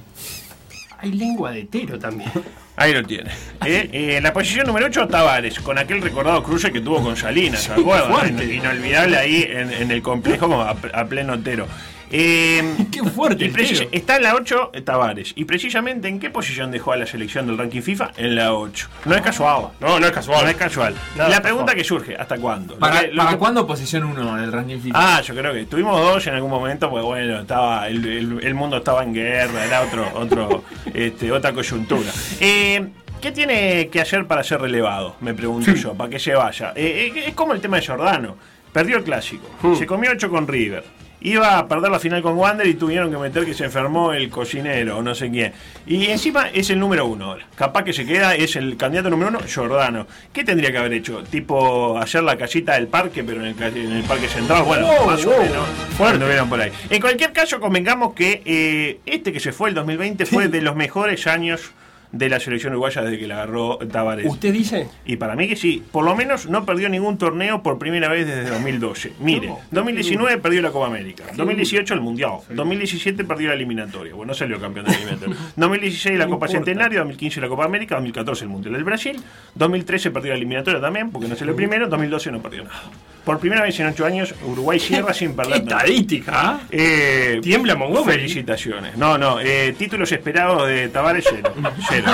Hay 0.98 1.12
lengua 1.12 1.52
de 1.52 1.64
tero 1.64 1.98
también. 1.98 2.30
Ahí 2.76 2.92
lo 2.92 3.02
tiene. 3.02 3.30
Eh, 3.64 3.88
eh, 3.92 4.16
en 4.16 4.22
la 4.22 4.32
posición 4.32 4.66
número 4.66 4.86
8, 4.86 5.08
Tavares, 5.08 5.58
con 5.60 5.78
aquel 5.78 6.02
recordado 6.02 6.42
cruce 6.42 6.70
que 6.70 6.80
tuvo 6.80 7.02
con 7.02 7.16
Salinas, 7.16 7.62
¿se 7.62 7.72
acuerdan? 7.72 8.38
Inolvidable 8.50 9.16
ahí 9.16 9.46
en, 9.48 9.72
en 9.72 9.90
el 9.90 10.02
complejo 10.02 10.48
como 10.48 10.62
a, 10.62 10.70
a 10.70 11.06
pleno 11.06 11.38
tero. 11.42 11.66
Eh, 12.10 12.76
Qué 12.90 13.02
fuerte 13.04 13.46
el 13.46 13.88
está 13.92 14.16
en 14.16 14.22
la 14.22 14.34
8 14.34 14.70
eh, 14.74 14.80
Tavares. 14.82 15.32
¿Y 15.36 15.44
precisamente 15.44 16.08
en 16.08 16.18
qué 16.18 16.30
posición 16.30 16.70
dejó 16.70 16.92
a 16.92 16.96
la 16.96 17.06
selección 17.06 17.46
del 17.46 17.56
ranking 17.58 17.82
FIFA? 17.82 18.10
En 18.16 18.34
la 18.34 18.54
8. 18.54 18.88
No 19.04 19.14
es 19.14 19.22
casual. 19.22 19.68
No, 19.80 20.00
no 20.00 20.06
es 20.06 20.12
casual. 20.12 20.44
No 20.44 20.50
es 20.50 20.56
casual. 20.56 20.94
Nada 21.16 21.30
la 21.30 21.40
pregunta 21.40 21.74
que 21.74 21.84
surge, 21.84 22.16
¿hasta 22.16 22.36
cuándo? 22.38 22.74
Lo 22.74 22.80
¿Para, 22.80 23.00
que- 23.00 23.08
lo 23.08 23.16
para 23.18 23.30
que- 23.30 23.36
cuándo 23.38 23.66
posición 23.66 24.04
1 24.04 24.36
del 24.36 24.52
ranking 24.52 24.80
FIFA? 24.80 25.16
Ah, 25.18 25.20
yo 25.20 25.34
creo 25.34 25.52
que 25.52 25.64
tuvimos 25.66 26.00
dos 26.00 26.26
en 26.26 26.34
algún 26.34 26.50
momento, 26.50 26.90
pues 26.90 27.04
bueno, 27.04 27.40
estaba 27.40 27.86
el, 27.88 28.04
el- 28.04 28.40
el 28.44 28.54
mundo 28.54 28.78
estaba 28.78 29.02
en 29.04 29.14
guerra, 29.14 29.64
era 29.64 29.82
otro, 29.82 30.08
otro, 30.14 30.64
este, 30.92 31.30
otra 31.30 31.52
coyuntura. 31.52 32.10
Eh, 32.40 32.88
¿Qué 33.20 33.32
tiene 33.32 33.88
que 33.88 34.00
hacer 34.00 34.26
para 34.26 34.42
ser 34.42 34.62
relevado? 34.62 35.14
Me 35.20 35.34
pregunto 35.34 35.72
yo, 35.74 35.92
para 35.94 36.08
que 36.08 36.18
se 36.18 36.34
vaya. 36.34 36.72
Eh, 36.74 37.12
eh, 37.14 37.24
es 37.28 37.34
como 37.34 37.52
el 37.52 37.60
tema 37.60 37.76
de 37.76 37.82
Giordano. 37.82 38.36
Perdió 38.72 38.96
el 38.98 39.02
clásico, 39.02 39.46
se 39.76 39.84
comió 39.84 40.10
8 40.12 40.30
con 40.30 40.46
River. 40.46 40.84
Iba 41.22 41.58
a 41.58 41.68
perder 41.68 41.90
la 41.90 41.98
final 41.98 42.22
con 42.22 42.36
Wander 42.38 42.66
y 42.66 42.74
tuvieron 42.74 43.10
que 43.10 43.18
meter 43.18 43.44
que 43.44 43.52
se 43.52 43.64
enfermó 43.64 44.12
el 44.12 44.30
cocinero 44.30 44.98
o 44.98 45.02
no 45.02 45.14
sé 45.14 45.30
quién. 45.30 45.52
Y 45.86 46.06
encima 46.06 46.48
es 46.48 46.70
el 46.70 46.78
número 46.78 47.06
uno 47.06 47.26
ahora. 47.26 47.46
Capaz 47.54 47.84
que 47.84 47.92
se 47.92 48.06
queda, 48.06 48.34
es 48.34 48.56
el 48.56 48.76
candidato 48.76 49.10
número 49.10 49.28
uno, 49.28 49.40
Giordano. 49.46 50.06
¿Qué 50.32 50.44
tendría 50.44 50.72
que 50.72 50.78
haber 50.78 50.94
hecho? 50.94 51.22
Tipo 51.24 51.98
hacer 51.98 52.22
la 52.22 52.36
casita 52.36 52.74
del 52.74 52.88
parque, 52.88 53.22
pero 53.22 53.44
en 53.44 53.54
el, 53.62 53.76
en 53.76 53.92
el 53.92 54.04
parque 54.04 54.28
central. 54.28 54.64
Bueno, 54.64 54.88
más 55.06 55.24
o 55.26 55.30
menos. 55.30 55.68
Fuerte. 55.96 56.24
vieron 56.24 56.48
por 56.48 56.60
ahí. 56.60 56.72
En 56.88 57.00
cualquier 57.00 57.32
caso, 57.32 57.60
convengamos 57.60 58.14
que 58.14 58.42
eh, 58.44 59.00
este 59.04 59.32
que 59.32 59.40
se 59.40 59.52
fue 59.52 59.68
el 59.68 59.74
2020 59.74 60.24
fue 60.26 60.48
de 60.48 60.62
los 60.62 60.74
mejores 60.74 61.26
años 61.26 61.72
de 62.12 62.28
la 62.28 62.40
selección 62.40 62.72
uruguaya 62.72 63.02
desde 63.02 63.18
que 63.18 63.26
la 63.26 63.36
agarró 63.36 63.78
Tavares. 63.78 64.26
¿Usted 64.26 64.52
dice? 64.52 64.88
Y 65.04 65.16
para 65.16 65.36
mí 65.36 65.48
que 65.48 65.56
sí, 65.56 65.82
por 65.92 66.04
lo 66.04 66.14
menos 66.16 66.48
no 66.48 66.64
perdió 66.64 66.88
ningún 66.88 67.18
torneo 67.18 67.62
por 67.62 67.78
primera 67.78 68.08
vez 68.08 68.26
desde 68.26 68.50
2012. 68.50 69.12
Mire, 69.20 69.52
2019 69.70 70.38
perdió 70.38 70.62
la 70.62 70.70
Copa 70.70 70.86
América, 70.86 71.24
2018 71.36 71.94
el 71.94 72.00
Mundial, 72.00 72.38
2017 72.48 73.24
perdió 73.24 73.48
la 73.48 73.54
eliminatoria, 73.54 74.14
bueno, 74.14 74.30
no 74.30 74.34
salió 74.34 74.60
campeón 74.60 74.86
de 74.86 74.92
eliminatoria. 74.92 75.36
2016 75.56 76.18
la 76.18 76.26
Copa 76.26 76.48
Centenario, 76.48 76.98
2015 77.00 77.40
la 77.40 77.48
Copa 77.48 77.64
América, 77.64 77.94
2014 77.96 78.44
el 78.44 78.50
Mundial 78.50 78.74
del 78.74 78.84
Brasil, 78.84 79.20
2013 79.54 80.10
perdió 80.10 80.32
la 80.32 80.36
eliminatoria 80.36 80.80
también, 80.80 81.10
porque 81.10 81.28
no 81.28 81.36
salió 81.36 81.54
primero, 81.54 81.88
2012 81.88 82.32
no 82.32 82.42
perdió 82.42 82.64
nada. 82.64 82.82
Por 83.24 83.38
primera 83.38 83.62
vez 83.62 83.78
en 83.80 83.86
8 83.86 84.06
años, 84.06 84.34
Uruguay 84.44 84.80
cierra 84.80 85.12
sin 85.12 85.34
perder 85.34 85.64
nada. 85.64 85.80
Estadística. 85.84 86.32
¿ah? 86.34 86.60
Eh, 86.70 87.38
Tiembla 87.42 87.74
Montgomery. 87.76 88.18
Felicitaciones. 88.18 88.96
No, 88.96 89.18
no, 89.18 89.40
eh, 89.40 89.74
títulos 89.78 90.10
esperados 90.12 90.66
de 90.66 90.88
Tavares 90.88 91.24
cero. 91.28 91.52
cero. 91.88 92.10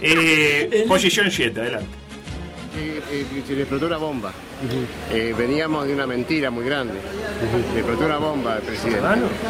Eh, 0.00 0.84
posición 0.88 1.30
7, 1.30 1.60
adelante. 1.60 1.86
se 3.46 3.54
le 3.54 3.60
explotó 3.60 3.86
una 3.86 3.98
bomba. 3.98 4.32
Eh, 5.12 5.34
veníamos 5.36 5.86
de 5.86 5.94
una 5.94 6.06
mentira 6.06 6.50
muy 6.50 6.64
grande. 6.64 6.94
Le 7.74 7.80
explotó 7.80 8.06
una 8.06 8.18
bomba 8.18 8.54
al 8.54 8.62
presidente. 8.62 9.00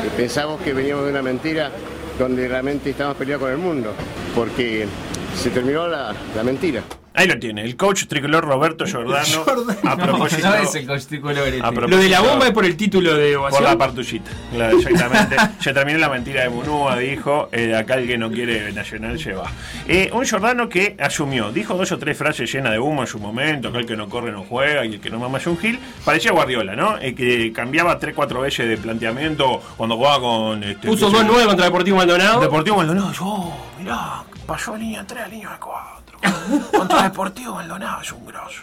Y 0.06 0.10
pensamos 0.16 0.60
que 0.60 0.72
veníamos 0.72 1.04
de 1.04 1.10
una 1.10 1.22
mentira 1.22 1.70
donde 2.18 2.48
realmente 2.48 2.90
estábamos 2.90 3.16
peleados 3.16 3.42
con 3.42 3.52
el 3.52 3.58
mundo. 3.58 3.94
Porque 4.34 4.86
se 5.36 5.50
terminó 5.50 5.86
la, 5.88 6.14
la 6.36 6.42
mentira. 6.42 6.82
Ahí 7.14 7.26
lo 7.28 7.38
tiene, 7.38 7.62
el 7.62 7.76
coach 7.76 8.04
tricolor 8.06 8.42
Roberto 8.42 8.86
Giordano. 8.86 9.44
A 9.84 9.96
No, 9.96 10.02
propósito, 10.02 10.48
no 10.48 10.54
es 10.54 10.74
el 10.76 10.86
coach 10.86 11.02
tricolor 11.02 11.46
este. 11.46 11.58
a 11.60 11.70
propósito- 11.70 11.88
Lo 11.88 11.96
de 11.98 12.08
la 12.08 12.20
bomba 12.22 12.46
es 12.46 12.52
por 12.52 12.64
el 12.64 12.74
título 12.74 13.14
de 13.14 13.32
por 13.34 13.40
ovación. 13.42 13.64
la 13.64 13.76
partullita. 13.76 14.30
Claro, 14.50 14.78
exactamente. 14.78 15.36
Se 15.60 15.74
terminó 15.74 15.98
la 15.98 16.08
mentira 16.08 16.42
de 16.44 16.48
Munúa, 16.48 16.96
dijo. 16.96 17.50
eh, 17.52 17.76
acá 17.76 17.96
el 17.96 18.06
que 18.06 18.16
no 18.16 18.30
quiere 18.30 18.72
Nacional 18.72 19.18
se 19.20 19.34
va. 19.34 19.44
Eh, 19.86 20.08
un 20.14 20.24
Giordano 20.24 20.70
que 20.70 20.96
asumió, 20.98 21.52
dijo 21.52 21.74
dos 21.74 21.92
o 21.92 21.98
tres 21.98 22.16
frases 22.16 22.50
llenas 22.50 22.72
de 22.72 22.78
humo 22.78 23.02
en 23.02 23.06
su 23.06 23.18
momento. 23.18 23.68
Acá 23.68 23.80
el 23.80 23.86
que 23.86 23.94
no 23.96 24.08
corre 24.08 24.32
no 24.32 24.44
juega 24.44 24.86
y 24.86 24.94
el 24.94 25.00
que 25.00 25.10
no 25.10 25.18
mama 25.18 25.36
es 25.36 25.46
un 25.46 25.58
gil. 25.58 25.78
Parecía 26.06 26.32
Guardiola, 26.32 26.74
¿no? 26.76 26.96
Eh, 26.98 27.14
que 27.14 27.52
cambiaba 27.52 27.98
tres, 27.98 28.14
cuatro 28.14 28.40
veces 28.40 28.66
de 28.66 28.78
planteamiento 28.78 29.60
cuando 29.76 29.96
jugaba 29.98 30.18
con. 30.18 30.64
Este, 30.64 30.86
Puso 30.88 31.10
qué 31.10 31.18
sé 31.18 31.24
yo, 31.26 31.34
2-9 31.34 31.44
contra 31.46 31.66
Deportivo 31.66 31.96
Maldonado. 31.98 32.40
Deportivo 32.40 32.76
Maldonado, 32.78 33.12
yo, 33.12 33.52
mirá, 33.78 34.22
pasó 34.46 34.74
a 34.74 34.78
línea 34.78 35.04
3 35.06 35.22
a 35.24 35.28
línea 35.28 35.58
4. 35.58 36.18
Contra 36.78 37.02
Deportivo 37.04 37.54
Maldonado 37.54 38.02
es 38.02 38.12
un 38.12 38.26
grosso. 38.26 38.62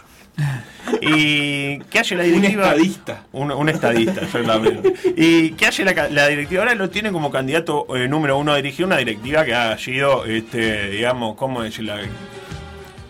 ¿Y 1.00 1.78
qué 1.90 1.98
hace 1.98 2.14
la 2.14 2.22
directiva? 2.22 2.64
estadista. 2.68 3.24
Un, 3.32 3.52
un 3.52 3.68
estadista, 3.68 4.22
exactamente. 4.22 4.94
¿Y 5.16 5.50
qué 5.52 5.66
hace 5.66 5.84
la, 5.84 6.08
la 6.08 6.28
directiva? 6.28 6.62
Ahora 6.62 6.74
lo 6.74 6.88
tiene 6.88 7.12
como 7.12 7.30
candidato 7.30 7.86
eh, 7.96 8.08
número 8.08 8.38
uno 8.38 8.52
a 8.52 8.56
dirigir 8.56 8.86
una 8.86 8.96
directiva 8.96 9.44
que 9.44 9.54
ha 9.54 9.76
sido, 9.76 10.24
este, 10.24 10.90
digamos, 10.90 11.36
¿cómo 11.36 11.62
decirlo? 11.62 11.94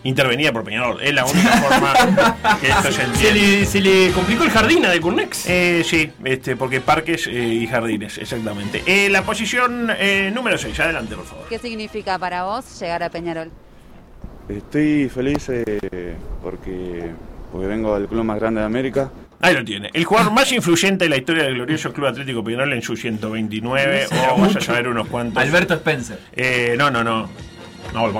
Intervenida 0.03 0.51
por 0.51 0.63
Peñarol. 0.63 1.01
Es 1.01 1.13
la 1.13 1.25
única 1.25 1.49
forma 1.57 1.93
que 2.59 2.67
esto 2.69 2.83
se 2.83 2.91
Se 2.93 3.03
entiende. 3.03 3.33
le, 3.39 3.65
se 3.65 3.81
le 3.81 4.11
complicó 4.11 4.43
el 4.43 4.49
jardín 4.49 4.85
a 4.85 4.89
de 4.89 4.99
Curnex. 4.99 5.45
Eh, 5.47 5.83
sí, 5.85 6.11
este, 6.23 6.55
porque 6.55 6.81
parques 6.81 7.27
eh, 7.27 7.31
y 7.33 7.67
jardines, 7.67 8.17
exactamente. 8.17 8.81
Eh, 8.85 9.09
la 9.09 9.21
posición 9.23 9.91
eh, 9.99 10.31
número 10.33 10.57
6, 10.57 10.79
adelante, 10.79 11.15
por 11.15 11.25
favor. 11.25 11.45
¿Qué 11.49 11.59
significa 11.59 12.17
para 12.17 12.43
vos 12.45 12.79
llegar 12.79 13.03
a 13.03 13.09
Peñarol? 13.09 13.51
Estoy 14.49 15.07
feliz 15.07 15.47
eh, 15.49 16.15
porque, 16.41 17.11
porque 17.51 17.67
vengo 17.67 17.97
del 17.97 18.07
club 18.07 18.23
más 18.23 18.39
grande 18.39 18.59
de 18.61 18.65
América. 18.65 19.11
Ahí 19.39 19.55
lo 19.55 19.63
tiene. 19.63 19.89
El 19.93 20.03
jugador 20.03 20.31
más 20.33 20.51
influyente 20.51 21.05
de 21.05 21.09
la 21.09 21.17
historia 21.17 21.43
del 21.43 21.55
glorioso 21.55 21.91
Club 21.93 22.07
Atlético 22.07 22.43
Peñarol 22.43 22.73
en 22.73 22.81
su 22.81 22.95
129 22.95 24.07
o 24.33 24.39
vaya 24.39 24.59
a 24.59 24.61
saber 24.61 24.87
unos 24.87 25.07
cuantos. 25.07 25.41
Alberto 25.41 25.73
Spencer. 25.75 26.19
Eh, 26.33 26.75
no, 26.77 26.91
no, 26.91 27.03
no. 27.03 27.29
No, 27.93 28.05
el 28.05 28.13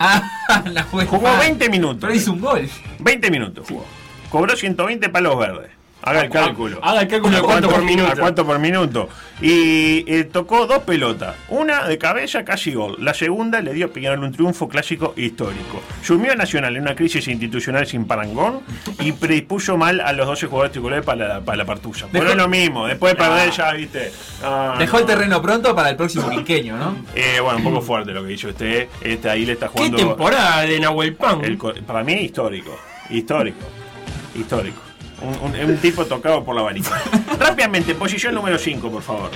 Ah, 0.00 0.22
la. 0.66 0.82
Jugó 0.84 1.36
20 1.38 1.68
minutos. 1.70 1.98
Pero 2.00 2.14
hizo 2.14 2.32
un 2.32 2.40
gol. 2.40 2.68
20 3.00 3.30
minutos 3.30 3.66
jugó. 3.68 3.84
Cobró 4.30 4.56
120 4.56 5.08
palos 5.08 5.38
verdes. 5.38 5.77
Haga 6.00 6.22
el 6.22 6.30
cálculo. 6.30 6.78
Haga 6.82 7.02
el 7.02 7.08
cálculo 7.08 7.32
de 7.36 7.38
¿A 7.38 7.42
cuánto 7.44 7.68
por 7.68 7.82
minuto. 7.82 8.12
¿A 8.12 8.16
cuánto 8.16 8.46
por 8.46 8.58
minuto? 8.58 9.08
Y 9.42 10.04
eh, 10.06 10.24
tocó 10.32 10.66
dos 10.66 10.78
pelotas. 10.84 11.34
Una 11.48 11.86
de 11.86 11.98
cabeza 11.98 12.44
casi 12.44 12.72
gol. 12.72 12.96
La 13.00 13.12
segunda 13.14 13.60
le 13.60 13.72
dio 13.74 13.86
a 13.86 13.88
Peñarol 13.88 14.22
un 14.24 14.32
triunfo 14.32 14.68
clásico 14.68 15.12
histórico. 15.16 15.82
Sumió 16.02 16.32
a 16.32 16.34
Nacional 16.36 16.76
en 16.76 16.82
una 16.82 16.94
crisis 16.94 17.26
institucional 17.28 17.86
sin 17.86 18.06
parangón 18.06 18.60
y 19.00 19.12
predispuso 19.12 19.76
mal 19.76 20.00
a 20.00 20.12
los 20.12 20.26
12 20.26 20.46
jugadores 20.46 20.72
tricolores 20.72 21.04
para 21.04 21.28
la, 21.28 21.40
para 21.40 21.58
la 21.58 21.64
partusa. 21.64 22.06
Pero 22.12 22.24
Dejó- 22.26 22.30
es 22.32 22.36
lo 22.38 22.48
mismo. 22.48 22.86
Después 22.86 23.12
de 23.14 23.18
perder 23.18 23.50
ya, 23.50 23.72
viste. 23.72 24.12
Ah, 24.42 24.76
Dejó 24.78 24.98
el 24.98 25.02
no. 25.02 25.06
terreno 25.08 25.42
pronto 25.42 25.74
para 25.74 25.90
el 25.90 25.96
próximo 25.96 26.30
quinqueño, 26.30 26.76
¿no? 26.76 26.96
Eh, 27.14 27.40
bueno, 27.42 27.58
un 27.58 27.64
poco 27.64 27.80
fuerte 27.82 28.12
lo 28.12 28.24
que 28.24 28.32
hizo 28.32 28.48
usted. 28.48 28.88
Este, 29.00 29.28
ahí 29.28 29.44
le 29.44 29.52
está 29.54 29.66
¿Qué 29.66 29.72
jugando. 29.72 29.96
temporada 29.96 30.62
de 30.62 30.78
Nahuel 30.80 31.14
Pan? 31.14 31.44
El 31.44 31.58
para 31.58 32.02
mí 32.04 32.14
histórico, 32.14 32.78
histórico, 33.10 33.66
histórico. 34.34 34.80
Un, 35.20 35.50
un- 35.54 35.70
un 35.70 35.76
tipo 35.78 36.04
tocado 36.06 36.44
por 36.44 36.54
la 36.54 36.62
varita. 36.62 36.90
Rápidamente, 37.38 37.94
posición 37.94 38.34
número 38.34 38.58
5, 38.58 38.90
por 38.90 39.02
favor. 39.02 39.30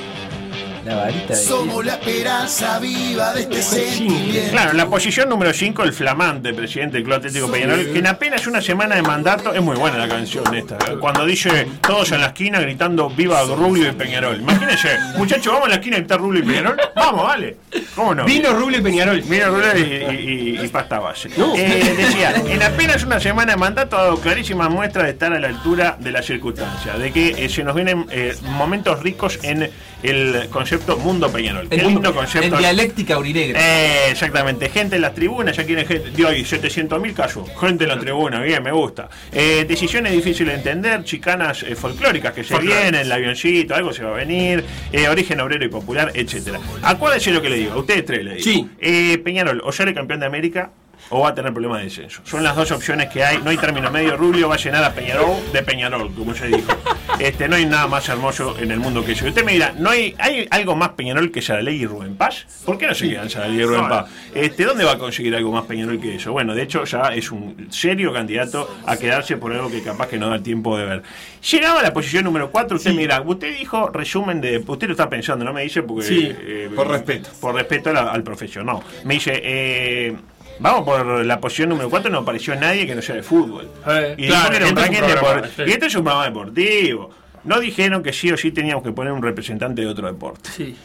La 0.84 0.96
varita 0.96 1.34
de 1.34 1.36
Somos 1.36 1.84
la 1.84 1.92
esperanza 1.94 2.78
viva 2.80 3.32
de 3.32 3.42
este 3.42 3.62
sentimiento. 3.62 4.50
Claro, 4.50 4.72
en 4.72 4.76
la 4.76 4.86
posición 4.86 5.28
número 5.28 5.52
5, 5.52 5.84
el 5.84 5.92
flamante 5.92 6.52
presidente 6.52 6.94
del 6.96 7.04
Club 7.04 7.16
Atlético 7.18 7.48
Peñarol, 7.50 7.86
que 7.92 7.98
en 8.00 8.06
apenas 8.08 8.46
una 8.48 8.60
semana 8.60 8.96
de 8.96 9.02
mandato, 9.02 9.54
es 9.54 9.62
muy 9.62 9.76
buena 9.76 9.96
la 9.98 10.08
canción 10.08 10.52
esta, 10.54 10.76
cuando 11.00 11.24
dice 11.24 11.68
todos 11.80 12.10
en 12.10 12.20
la 12.20 12.28
esquina 12.28 12.58
gritando 12.60 13.08
viva 13.08 13.42
Rubio 13.42 13.88
y 13.88 13.92
Peñarol. 13.92 14.40
Imagínense, 14.40 14.98
muchachos, 15.16 15.52
vamos 15.52 15.66
a 15.66 15.70
la 15.70 15.74
esquina 15.76 15.96
a 15.96 16.00
gritar 16.00 16.18
Rubio 16.18 16.40
y 16.40 16.46
Peñarol. 16.46 16.76
Vamos, 16.96 17.24
vale. 17.24 17.56
¿Cómo 17.94 18.14
no? 18.14 18.24
Vino 18.24 18.52
Rubio 18.52 18.78
y 18.78 18.82
Peñarol. 18.82 19.20
Vino 19.22 19.46
Rubio 19.50 19.78
y, 19.78 19.80
y- 19.82 20.58
y- 20.60 20.64
y 20.64 20.68
pasta 20.68 20.98
base. 20.98 21.28
Eh, 21.56 21.94
decía, 21.96 22.34
en 22.46 22.60
apenas 22.62 23.04
una 23.04 23.20
semana 23.20 23.52
de 23.52 23.58
mandato 23.58 23.96
ha 23.96 24.02
dado 24.04 24.20
clarísimas 24.20 24.68
muestras 24.70 25.04
de 25.06 25.12
estar 25.12 25.32
a 25.32 25.38
la 25.38 25.46
altura 25.48 25.96
de 26.00 26.10
las 26.10 26.26
circunstancias, 26.26 26.98
de 26.98 27.12
que 27.12 27.44
eh, 27.44 27.48
se 27.48 27.62
nos 27.62 27.74
vienen 27.74 28.06
eh, 28.10 28.34
momentos 28.42 29.00
ricos 29.02 29.38
en 29.42 29.70
el 30.02 30.48
concepto 30.48 30.96
mundo 30.98 31.30
Peñarol. 31.30 31.68
En, 31.70 31.86
lindo 31.86 32.14
concepto. 32.14 32.54
en 32.54 32.58
dialéctica 32.58 33.18
urinegra. 33.18 33.60
Eh, 33.60 34.10
exactamente, 34.10 34.68
gente 34.68 34.96
en 34.96 35.02
las 35.02 35.14
tribunas, 35.14 35.56
ya 35.56 35.64
quieren 35.64 35.86
gente, 35.86 36.10
de 36.10 36.24
hoy 36.24 36.42
700.000 36.42 37.14
casos, 37.14 37.48
gente 37.60 37.84
en 37.84 37.90
la 37.90 37.98
tribuna, 37.98 38.40
bien, 38.40 38.62
me 38.62 38.72
gusta. 38.72 39.08
Eh, 39.30 39.64
decisiones 39.68 40.12
difíciles 40.12 40.54
de 40.54 40.58
entender, 40.58 41.04
chicanas 41.04 41.62
eh, 41.62 41.74
folclóricas 41.74 42.32
que 42.32 42.44
se 42.44 42.58
vienen, 42.58 42.94
el 42.94 43.12
avioncito, 43.12 43.74
algo 43.74 43.92
se 43.92 44.02
va 44.04 44.10
a 44.10 44.14
venir, 44.14 44.64
eh, 44.92 45.08
origen 45.08 45.40
obrero 45.40 45.64
y 45.64 45.68
popular, 45.68 46.12
etcétera. 46.14 46.58
Acuérdense 46.82 47.30
lo 47.30 47.40
que 47.40 47.50
le 47.50 47.56
digo, 47.56 47.72
a 47.72 47.78
ustedes 47.78 48.04
tres 48.04 48.24
le 48.24 48.34
digo. 48.34 48.44
Sí. 48.44 48.68
Eh, 48.80 49.18
Peñarol, 49.18 49.62
o 49.64 49.72
sale 49.72 49.94
campeón 49.94 50.20
de 50.20 50.26
América 50.26 50.70
o 51.10 51.20
va 51.20 51.30
a 51.30 51.34
tener 51.34 51.52
problemas 51.52 51.78
de 51.78 51.84
descenso. 51.84 52.22
Son 52.24 52.42
las 52.42 52.56
dos 52.56 52.70
opciones 52.70 53.08
que 53.10 53.22
hay, 53.24 53.38
no 53.38 53.50
hay 53.50 53.56
término 53.58 53.90
medio. 53.90 54.16
Rubio 54.16 54.48
va 54.48 54.54
a 54.54 54.58
llenar 54.58 54.82
a 54.84 54.92
Peñarol 54.92 55.36
de 55.52 55.62
Peñarol, 55.62 56.12
como 56.14 56.34
se 56.34 56.46
dijo. 56.48 56.72
Este, 57.18 57.48
no 57.48 57.56
hay 57.56 57.66
nada 57.66 57.86
más 57.86 58.08
hermoso 58.08 58.56
en 58.58 58.70
el 58.70 58.78
mundo 58.80 59.04
que 59.04 59.12
eso. 59.12 59.26
Usted 59.26 59.44
me 59.44 59.52
dirá, 59.52 59.74
¿no 59.78 59.90
hay, 59.90 60.14
hay 60.18 60.46
algo 60.50 60.74
más 60.76 60.90
Peñarol 60.90 61.30
que 61.30 61.42
Saraley 61.42 61.82
y 61.82 61.86
Rubén 61.86 62.16
Paz? 62.16 62.46
¿Por 62.64 62.78
qué 62.78 62.86
no 62.86 62.94
se 62.94 63.08
quedan 63.08 63.28
Saraley 63.28 63.60
y 63.60 63.64
Rubén 63.64 63.88
Paz? 63.88 64.10
Este, 64.34 64.64
¿Dónde 64.64 64.84
va 64.84 64.92
a 64.92 64.98
conseguir 64.98 65.34
algo 65.36 65.52
más 65.52 65.64
Peñarol 65.64 66.00
que 66.00 66.16
eso? 66.16 66.32
Bueno, 66.32 66.54
de 66.54 66.62
hecho 66.62 66.84
ya 66.84 67.14
es 67.14 67.30
un 67.30 67.66
serio 67.70 68.12
candidato 68.12 68.68
a 68.86 68.96
quedarse 68.96 69.36
por 69.36 69.52
algo 69.52 69.70
que 69.70 69.82
capaz 69.82 70.08
que 70.08 70.18
no 70.18 70.30
da 70.30 70.38
tiempo 70.42 70.76
de 70.78 70.84
ver. 70.86 71.02
Llegaba 71.50 71.80
a 71.80 71.82
la 71.82 71.92
posición 71.92 72.24
número 72.24 72.50
4, 72.50 72.76
usted 72.76 72.92
me 72.94 73.02
dirá, 73.02 73.20
usted 73.20 73.56
dijo 73.58 73.88
resumen 73.90 74.40
de... 74.40 74.62
Usted 74.66 74.86
lo 74.86 74.92
está 74.92 75.08
pensando, 75.10 75.44
no 75.44 75.52
me 75.52 75.62
dice 75.62 75.82
porque... 75.82 76.06
Sí, 76.06 76.32
eh, 76.40 76.70
por 76.74 76.88
respeto. 76.88 77.30
Por 77.40 77.54
respeto 77.54 77.90
a 77.90 77.92
la- 77.92 78.10
al 78.12 78.22
profesional. 78.22 78.78
Me 79.04 79.14
dice, 79.14 79.40
eh, 79.42 80.16
vamos 80.62 80.85
por 80.85 81.25
la 81.25 81.40
posición 81.40 81.68
número 81.68 81.90
4, 81.90 82.11
no 82.11 82.18
apareció 82.18 82.55
nadie 82.57 82.87
que 82.87 82.94
no 82.94 83.03
sea 83.03 83.16
de 83.16 83.22
fútbol. 83.22 83.68
Eh, 83.87 84.14
y 84.16 84.27
claro, 84.29 84.53
este 84.53 84.64
es 84.64 84.70
un 84.70 84.77
ranking 84.77 84.98
programa, 84.98 85.29
depor- 85.42 85.48
sí. 85.57 85.62
Y 85.66 85.70
este 85.72 85.87
es 85.87 85.94
un 85.96 86.05
programa 86.05 86.25
deportivo. 86.27 87.11
No 87.44 87.59
dijeron 87.61 88.03
que 88.03 88.12
sí 88.12 88.31
o 88.31 88.37
sí 88.37 88.53
teníamos 88.53 88.83
que 88.85 88.92
poner 88.92 89.12
un 89.12 89.22
representante 89.22 89.83
de 89.83 89.88
otro 89.88 90.07
deporte. 90.07 90.48
Sí. 90.51 90.77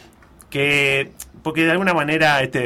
Que 0.50 1.12
porque 1.42 1.64
de 1.64 1.70
alguna 1.70 1.94
manera 1.94 2.42
este 2.42 2.60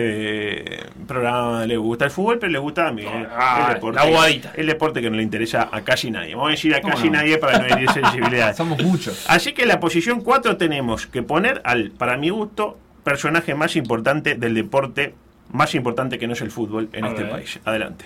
eh, 0.76 0.80
programa 1.06 1.66
le 1.66 1.76
gusta 1.76 2.06
el 2.06 2.10
fútbol, 2.10 2.38
pero 2.38 2.50
le 2.50 2.58
gusta 2.58 2.86
también 2.86 3.26
Ah, 3.30 3.66
el 3.68 3.74
deporte. 3.74 4.00
la. 4.10 4.52
El 4.54 4.66
deporte 4.66 5.00
que 5.02 5.10
no 5.10 5.16
le 5.16 5.22
interesa 5.22 5.68
a 5.70 5.82
casi 5.82 6.10
nadie. 6.10 6.34
Vamos 6.34 6.48
a 6.48 6.50
decir 6.52 6.74
a 6.74 6.80
¿Cómo 6.80 6.94
casi 6.94 7.10
no? 7.10 7.18
nadie 7.18 7.38
para 7.38 7.58
no 7.58 7.66
herir 7.66 7.90
sensibilidad. 7.90 8.56
Somos 8.56 8.82
muchos. 8.82 9.26
Así 9.28 9.52
que 9.52 9.62
en 9.62 9.68
la 9.68 9.78
posición 9.78 10.20
4 10.22 10.56
tenemos 10.56 11.06
que 11.06 11.22
poner 11.22 11.60
al, 11.64 11.90
para 11.90 12.16
mi 12.16 12.30
gusto, 12.30 12.78
personaje 13.04 13.54
más 13.54 13.76
importante 13.76 14.36
del 14.36 14.54
deporte, 14.54 15.14
más 15.52 15.74
importante 15.74 16.18
que 16.18 16.26
no 16.26 16.32
es 16.32 16.40
el 16.40 16.50
fútbol 16.50 16.88
en 16.92 17.04
A 17.04 17.08
este 17.08 17.22
ver. 17.22 17.32
país. 17.32 17.60
Adelante. 17.64 18.04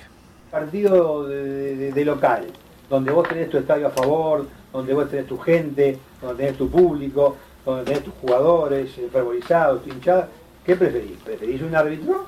partido 0.50 1.26
de, 1.28 1.76
de- 1.76 1.92
de 1.92 2.04
local, 2.04 2.46
donde 2.88 3.11
vos 3.12 3.28
tenés 3.28 3.50
tu 3.50 3.59
estadio 3.59 3.88
a 3.88 3.90
favor, 3.90 4.46
donde 4.72 4.94
vos 4.94 5.11
tenés 5.11 5.26
tu 5.26 5.38
gente, 5.38 5.98
donde 6.22 6.37
tenés 6.44 6.56
tu 6.59 6.70
público, 6.70 7.37
donde 7.64 7.85
tenés 7.85 8.04
tus 8.04 8.14
jugadores 8.14 8.96
eh, 8.98 9.09
fervorizados, 9.12 9.82
tu 9.82 9.90
hinchada, 9.90 10.28
¿qué 10.64 10.76
preferís? 10.76 11.18
¿Preferís 11.24 11.61
un 11.62 11.74
árbitro 11.74 12.26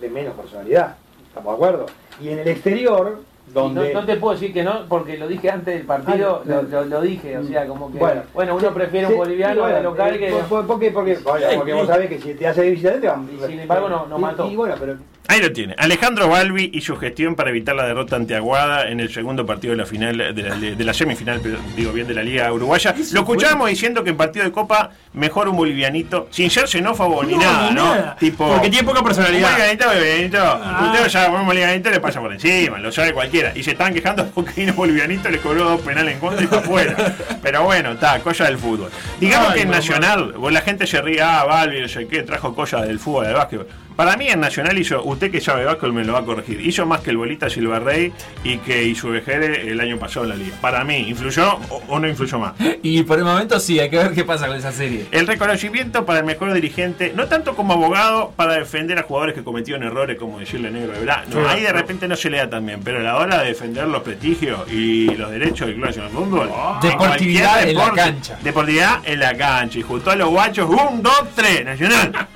de 0.00 0.08
menos 0.08 0.34
personalidad? 0.34 0.96
¿Estamos 1.28 1.50
de 1.52 1.54
acuerdo? 1.56 1.86
Y 2.22 2.28
en 2.28 2.38
el 2.38 2.48
exterior, 2.48 3.20
donde... 3.52 3.92
No, 3.92 4.00
no 4.00 4.06
te 4.06 4.16
puedo 4.16 4.34
decir 4.34 4.52
que 4.52 4.62
no, 4.62 4.86
porque 4.88 5.16
lo 5.18 5.26
dije 5.28 5.50
antes 5.50 5.74
del 5.76 5.86
partido, 5.86 6.42
Ah, 6.44 6.48
lo, 6.48 6.62
no. 6.62 6.68
lo- 6.68 6.84
lo 6.84 7.00
dije, 7.00 7.36
o 7.38 7.44
sea, 7.44 7.66
como 7.66 7.90
que. 7.92 7.98
Bueno, 7.98 8.22
Bueno, 8.34 8.56
uno 8.56 8.74
prefiere 8.74 9.06
un 9.06 9.16
boliviano 9.16 9.60
bueno, 9.62 9.76
de 9.76 9.82
local 9.82 10.14
eh, 10.14 10.18
que. 10.18 10.32
Porque, 10.48 10.90
porque, 10.90 11.18
porque 11.22 11.72
vos 11.74 11.86
sabés 11.86 12.08
que 12.08 12.18
si 12.20 12.34
te 12.34 12.46
hace 12.46 12.70
visitante 12.70 13.00
te 13.00 13.08
van 13.08 13.28
Y 13.32 13.46
sin 13.46 13.60
embargo 13.60 13.88
no- 13.88 14.06
nos 14.06 14.18
y- 14.18 14.22
mató. 14.22 14.46
Y, 14.50 14.56
bueno, 14.56 14.74
pero 14.78 14.96
Ahí 15.30 15.42
lo 15.42 15.52
tiene. 15.52 15.74
Alejandro 15.76 16.26
Balbi 16.28 16.70
y 16.72 16.80
su 16.80 16.96
gestión 16.96 17.34
para 17.34 17.50
evitar 17.50 17.76
la 17.76 17.86
derrota 17.86 18.16
ante 18.16 18.34
Aguada 18.34 18.88
en 18.88 18.98
el 18.98 19.12
segundo 19.12 19.44
partido 19.44 19.72
de 19.72 19.76
la 19.76 19.84
final 19.84 20.16
de 20.16 20.42
la, 20.42 20.56
de 20.56 20.84
la 20.84 20.94
semifinal, 20.94 21.42
digo 21.76 21.92
bien, 21.92 22.06
de 22.08 22.14
la 22.14 22.22
Liga 22.22 22.50
Uruguaya. 22.50 22.94
Lo 23.12 23.20
escuchamos 23.20 23.68
diciendo 23.68 24.02
que 24.02 24.08
en 24.08 24.16
partido 24.16 24.46
de 24.46 24.52
Copa 24.52 24.90
mejor 25.12 25.50
un 25.50 25.56
bolivianito, 25.56 26.28
sin 26.30 26.48
ser 26.48 26.66
xenófobo 26.66 27.22
ni 27.24 27.34
No, 27.34 27.40
nada, 27.40 27.68
ni 27.68 27.74
¿no? 27.74 27.94
nada. 27.94 28.16
Tipo, 28.18 28.48
Porque 28.48 28.70
tiene 28.70 28.86
poca 28.88 29.02
personalidad. 29.02 29.50
Un 29.50 29.54
bolivianito, 29.54 29.86
bolivianito. 29.86 30.38
Ah. 30.40 30.92
Usted 30.94 31.08
ya 31.08 31.30
un 31.30 31.46
bolivianito 31.46 31.90
le 31.90 32.00
pasa 32.00 32.20
por 32.20 32.32
encima, 32.32 32.78
lo 32.78 32.90
sabe 32.90 33.12
cualquiera. 33.12 33.52
Y 33.54 33.62
se 33.62 33.72
están 33.72 33.92
quejando 33.92 34.26
porque 34.30 34.52
vino 34.62 34.72
bolivianito, 34.72 35.28
le 35.28 35.40
cobró 35.40 35.64
dos 35.64 35.80
penales 35.82 36.14
en 36.14 36.20
contra 36.20 36.42
y 36.42 36.46
para 36.46 36.62
afuera. 36.62 36.96
Pero 37.42 37.64
bueno, 37.64 37.92
está, 37.92 38.18
cosa 38.20 38.44
del 38.44 38.56
fútbol. 38.56 38.90
Digamos 39.20 39.50
Ay, 39.50 39.56
que 39.56 39.62
en. 39.62 39.70
Nacional, 39.70 40.34
la 40.50 40.60
gente 40.62 40.86
se 40.86 41.02
ríe, 41.02 41.20
ah, 41.20 41.44
Balbi, 41.44 41.82
no 41.82 41.88
sé 41.88 42.06
qué, 42.08 42.22
trajo 42.22 42.54
cosas 42.54 42.88
del 42.88 42.98
fútbol, 42.98 43.26
del 43.26 43.34
básquetbol. 43.34 43.68
Para 43.94 44.16
mí 44.16 44.28
en 44.28 44.38
Nacional 44.38 44.78
hizo, 44.78 45.02
usted 45.18 45.32
que 45.32 45.40
sabe 45.40 45.64
básquetbol 45.64 45.92
me 45.94 46.04
lo 46.04 46.12
va 46.12 46.20
a 46.20 46.24
corregir, 46.24 46.60
hizo 46.60 46.86
más 46.86 47.00
que 47.00 47.10
el 47.10 47.16
Bolita 47.16 47.50
Silva 47.50 47.80
Rey 47.80 48.12
y 48.44 48.58
que 48.58 48.84
hizo 48.84 49.08
Vejere 49.10 49.68
el 49.68 49.80
año 49.80 49.98
pasado 49.98 50.24
en 50.24 50.30
la 50.30 50.36
liga. 50.36 50.56
Para 50.60 50.84
mí, 50.84 50.96
¿influyó 51.08 51.58
o, 51.70 51.82
o 51.88 51.98
no 51.98 52.06
influyó 52.08 52.38
más? 52.38 52.52
Y 52.80 53.02
por 53.02 53.18
el 53.18 53.24
momento 53.24 53.58
sí, 53.58 53.80
hay 53.80 53.90
que 53.90 53.96
ver 53.98 54.12
qué 54.12 54.24
pasa 54.24 54.46
con 54.46 54.56
esa 54.56 54.70
serie. 54.70 55.06
El 55.10 55.26
reconocimiento 55.26 56.06
para 56.06 56.20
el 56.20 56.24
mejor 56.24 56.52
dirigente, 56.54 57.12
no 57.16 57.26
tanto 57.26 57.56
como 57.56 57.72
abogado 57.72 58.32
para 58.36 58.54
defender 58.54 58.96
a 59.00 59.02
jugadores 59.02 59.34
que 59.34 59.42
cometieron 59.42 59.82
errores, 59.82 60.16
como 60.16 60.38
decirle 60.38 60.70
negro 60.70 60.92
de 60.92 61.00
verdad. 61.00 61.24
No, 61.26 61.40
Sí. 61.40 61.46
ahí 61.48 61.62
de 61.62 61.72
repente 61.72 62.06
no 62.06 62.14
se 62.14 62.30
le 62.30 62.38
da 62.38 62.48
tan 62.48 62.64
bien, 62.64 62.80
pero 62.84 63.00
a 63.00 63.02
la 63.02 63.16
hora 63.16 63.40
de 63.42 63.48
defender 63.48 63.88
los 63.88 64.02
prestigios 64.02 64.70
y 64.70 65.06
los 65.16 65.30
derechos 65.32 65.66
del 65.66 65.74
Club 65.74 65.86
Nacional 65.86 66.10
Fútbol. 66.12 66.50
en 66.82 66.88
Deportividad 66.90 67.68
en 67.68 67.76
la 67.76 67.90
cancha. 67.92 68.38
Deportividad 68.42 69.00
en 69.04 69.18
la 69.18 69.36
cancha. 69.36 69.78
Y 69.80 69.82
justo 69.82 70.10
a 70.12 70.16
los 70.16 70.28
guachos, 70.28 70.68
un, 70.70 71.02
dos, 71.02 71.24
tres, 71.34 71.64
Nacional. 71.64 72.12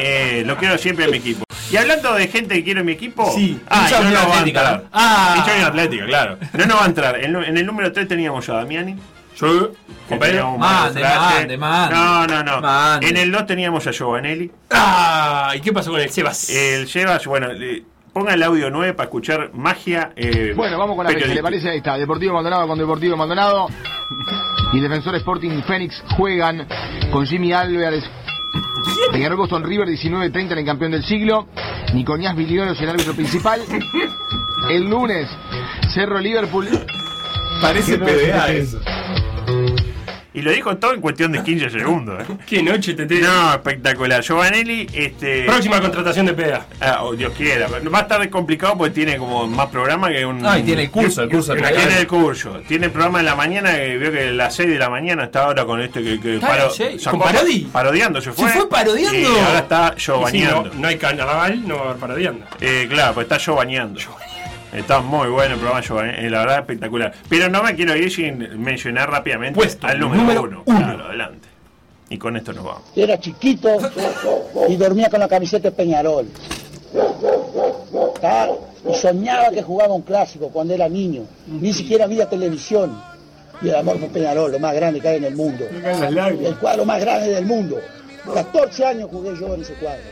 Eh, 0.00 0.42
lo 0.46 0.56
quiero 0.56 0.78
siempre 0.78 1.06
en 1.06 1.10
mi 1.10 1.16
equipo. 1.18 1.44
Y 1.72 1.76
hablando 1.76 2.14
de 2.14 2.17
gente 2.26 2.56
que 2.56 2.64
quiero 2.64 2.80
en 2.80 2.86
mi 2.86 2.92
equipo, 2.92 3.30
Sí, 3.32 3.60
ah, 3.68 3.88
no, 4.02 4.28
va 4.28 4.38
a 4.40 4.42
entrar. 4.42 4.84
Ah. 4.92 5.44
Atlética, 5.66 6.06
claro. 6.06 6.38
No, 6.54 6.66
no 6.66 6.74
va 6.76 6.82
a 6.82 6.86
entrar. 6.86 7.24
En, 7.24 7.36
en 7.36 7.56
el 7.56 7.64
número 7.64 7.92
3 7.92 8.08
teníamos 8.08 8.48
a 8.48 8.54
Damiani. 8.54 8.96
tenía 10.08 10.44
un 10.46 10.58
Mande, 10.58 11.00
mande, 11.02 11.56
mande. 11.56 11.94
No, 11.94 12.26
no, 12.26 12.42
no. 12.60 13.00
En 13.00 13.16
el 13.16 13.30
2 13.30 13.46
teníamos 13.46 13.86
a 13.86 13.92
Giovanelli. 13.92 14.50
Ah, 14.70 15.52
¿y 15.54 15.60
qué 15.60 15.72
pasó 15.72 15.92
con 15.92 16.00
el 16.00 16.10
Sebas? 16.10 16.50
El 16.50 16.88
Sebas, 16.88 17.24
bueno, 17.26 17.52
le- 17.52 17.84
ponga 18.12 18.34
el 18.34 18.42
audio 18.42 18.68
9 18.70 18.94
para 18.94 19.04
escuchar 19.04 19.50
magia. 19.54 20.10
eh, 20.16 20.52
Bueno, 20.56 20.76
vamos 20.76 20.96
con 20.96 21.04
la 21.06 21.12
fecha, 21.12 21.26
¿le 21.26 21.42
parece? 21.42 21.70
Ahí 21.70 21.78
está, 21.78 21.96
Deportivo 21.96 22.34
Maldonado 22.34 22.66
con 22.66 22.76
Deportivo 22.78 23.16
Maldonado. 23.16 23.68
Y 24.70 24.80
Defensor 24.80 25.14
Sporting 25.14 25.62
Fénix 25.66 26.02
juegan 26.16 26.66
con 27.10 27.24
Jimmy 27.26 27.54
Álvarez. 27.54 28.04
Peñarol 29.12 29.38
Boston 29.38 29.64
River 29.64 29.88
19-30 29.88 30.52
en 30.52 30.58
el 30.58 30.64
campeón 30.64 30.92
del 30.92 31.04
siglo. 31.04 31.46
Nicoñás 31.94 32.36
Viliolos 32.36 32.80
el 32.80 32.88
árbitro 32.90 33.14
principal. 33.14 33.60
El 34.70 34.88
lunes, 34.88 35.28
Cerro 35.94 36.18
Liverpool. 36.18 36.68
Parece 37.60 37.98
PDA 37.98 38.48
eso. 38.52 38.80
Y 40.34 40.42
lo 40.42 40.50
dijo 40.52 40.76
todo 40.76 40.92
en 40.94 41.00
cuestión 41.00 41.32
de 41.32 41.42
15 41.44 41.70
segundos. 41.70 42.22
¿eh? 42.22 42.32
Qué 42.46 42.62
noche 42.62 42.94
te 42.94 43.06
te- 43.06 43.20
No, 43.20 43.54
espectacular. 43.54 44.22
Giovanelli, 44.22 44.86
este. 44.92 45.44
Próxima 45.44 45.80
contratación 45.80 46.26
de 46.26 46.34
PEDA. 46.34 46.66
Ah, 46.80 46.98
oh, 47.02 47.14
Dios 47.14 47.32
quiera. 47.36 47.66
Va 47.68 47.98
a 47.98 48.02
estar 48.02 48.28
complicado 48.30 48.76
porque 48.76 48.92
tiene 48.94 49.16
como 49.16 49.46
más 49.46 49.68
programa 49.68 50.10
que 50.10 50.24
un. 50.26 50.44
Ah, 50.46 50.58
y 50.58 50.62
tiene 50.62 50.82
el 50.82 50.90
curso, 50.90 51.22
el 51.22 51.30
curso 51.30 51.54
de 51.54 51.62
Tiene 51.62 51.98
el 51.98 52.06
curso. 52.06 52.60
Tiene 52.68 52.86
el 52.86 52.92
programa 52.92 53.20
en 53.20 53.26
la 53.26 53.34
mañana 53.34 53.72
que 53.74 53.96
veo 53.96 54.12
que 54.12 54.28
a 54.28 54.32
las 54.32 54.54
6 54.54 54.68
de 54.68 54.78
la 54.78 54.90
mañana 54.90 55.24
está 55.24 55.44
ahora 55.44 55.64
con 55.64 55.80
este 55.80 56.02
que. 56.02 56.40
seis, 56.74 57.04
con 57.08 57.18
Parodi. 57.20 57.60
Parodiando 57.72 58.20
se 58.20 58.32
fue. 58.32 58.48
Se 58.50 58.58
fue 58.58 58.68
parodiando. 58.68 59.18
Y 59.18 59.24
ahora 59.24 59.58
está 59.60 59.94
Y 59.96 60.00
si 60.00 60.06
Giovanniando. 60.06 60.64
no, 60.64 60.80
no 60.80 60.88
hay 60.88 60.96
carnaval, 60.98 61.66
no 61.66 61.76
va 61.76 61.80
a 61.80 61.84
haber 61.86 61.96
parodiando. 61.96 62.44
Eh, 62.60 62.86
claro, 62.90 63.14
pues 63.14 63.24
está 63.24 63.38
Giovanniando. 63.38 63.98
Está 64.72 65.00
muy 65.00 65.28
bueno 65.28 65.54
el 65.54 65.60
programa 65.60 65.80
Giovanni, 65.80 66.12
eh, 66.18 66.30
la 66.30 66.40
verdad 66.40 66.58
espectacular. 66.60 67.12
Pero 67.28 67.48
no 67.48 67.62
me 67.62 67.74
quiero 67.74 67.96
ir 67.96 68.10
sin 68.12 68.62
mencionar 68.62 69.10
rápidamente 69.10 69.54
Puesto 69.56 69.86
al 69.86 69.98
número, 69.98 70.22
número 70.22 70.42
uno. 70.42 70.62
uno. 70.66 70.78
Claro, 70.78 71.04
adelante. 71.06 71.48
Y 72.10 72.18
con 72.18 72.36
esto 72.36 72.52
nos 72.52 72.64
vamos. 72.64 72.82
Era 72.96 73.18
chiquito 73.18 73.68
y 74.68 74.76
dormía 74.76 75.10
con 75.10 75.20
la 75.20 75.28
camiseta 75.28 75.70
de 75.70 75.76
Peñarol. 75.76 76.26
Y 78.88 78.94
soñaba 78.94 79.50
que 79.50 79.62
jugaba 79.62 79.94
un 79.94 80.02
clásico 80.02 80.48
cuando 80.48 80.74
era 80.74 80.88
niño. 80.88 81.22
Ni 81.46 81.72
siquiera 81.72 82.04
había 82.04 82.28
televisión. 82.28 83.00
Y 83.60 83.68
el 83.68 83.74
amor 83.74 83.98
por 83.98 84.08
Peñarol, 84.10 84.52
lo 84.52 84.58
más 84.58 84.74
grande 84.74 85.00
que 85.00 85.08
hay 85.08 85.16
en 85.16 85.24
el 85.24 85.36
mundo. 85.36 85.64
El 85.70 86.56
cuadro 86.58 86.84
más 86.84 87.00
grande 87.00 87.30
del 87.30 87.44
mundo. 87.44 87.78
14 88.32 88.84
años 88.84 89.08
jugué 89.10 89.34
yo 89.38 89.54
en 89.54 89.62
ese 89.62 89.74
cuadro. 89.74 90.02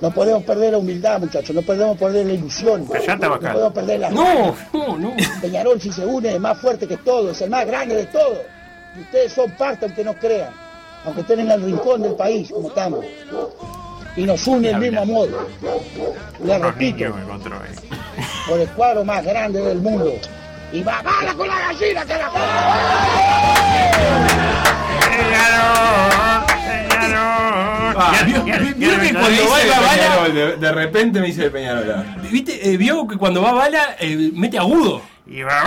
No 0.00 0.10
podemos 0.10 0.42
perder 0.44 0.72
la 0.72 0.78
humildad, 0.78 1.20
muchachos. 1.20 1.54
No 1.54 1.62
podemos 1.62 1.96
perder 1.98 2.26
la 2.26 2.32
ilusión. 2.32 2.86
Callate, 2.86 3.26
no 3.28 3.38
podemos 3.38 3.72
perder 3.72 4.00
la 4.00 4.10
No, 4.10 4.56
no, 4.72 4.98
no. 4.98 5.12
Peñarol 5.42 5.80
si 5.80 5.92
se 5.92 6.06
une 6.06 6.34
es 6.34 6.40
más 6.40 6.58
fuerte 6.58 6.86
que 6.86 6.96
todo, 6.98 7.30
es 7.30 7.40
el 7.42 7.50
más 7.50 7.66
grande 7.66 7.96
de 7.96 8.06
todos. 8.06 8.38
Y 8.96 9.00
ustedes 9.00 9.32
son 9.32 9.50
parte 9.52 9.84
aunque 9.86 10.04
no 10.04 10.14
crean. 10.14 10.52
aunque 11.04 11.20
estén 11.22 11.40
en 11.40 11.50
el 11.50 11.62
rincón 11.62 12.02
del 12.02 12.14
país, 12.14 12.50
como 12.50 12.68
estamos. 12.68 13.04
Y 14.16 14.24
nos 14.24 14.46
une 14.46 14.70
el 14.70 14.78
mismo 14.78 15.00
amor. 15.00 15.28
Le 16.44 16.58
repito, 16.58 17.04
por 18.48 18.60
el 18.60 18.68
cuadro 18.70 19.04
más 19.04 19.24
grande 19.24 19.60
del 19.60 19.78
mundo. 19.80 20.12
Y 20.72 20.82
va 20.82 21.02
bala 21.02 21.34
con 21.34 21.48
la 21.48 21.58
gallina 21.60 22.04
que 22.04 22.14
la 22.14 22.30
vio- 28.26 29.00
que 29.00 29.12
cuando 29.14 29.48
va 29.48 29.64
la 29.64 29.80
bala, 29.80 30.28
de, 30.28 30.56
de 30.56 30.72
repente 30.72 31.20
me 31.20 31.26
dice 31.26 31.44
el 31.44 31.50
Peñarola. 31.50 32.04
¿Viste? 32.30 32.70
Eh, 32.72 32.76
vio 32.76 33.06
que 33.06 33.16
cuando 33.16 33.42
va 33.42 33.52
bala 33.52 33.96
eh, 33.98 34.30
mete 34.34 34.58
agudo. 34.58 35.02
Y 35.26 35.42
va 35.42 35.62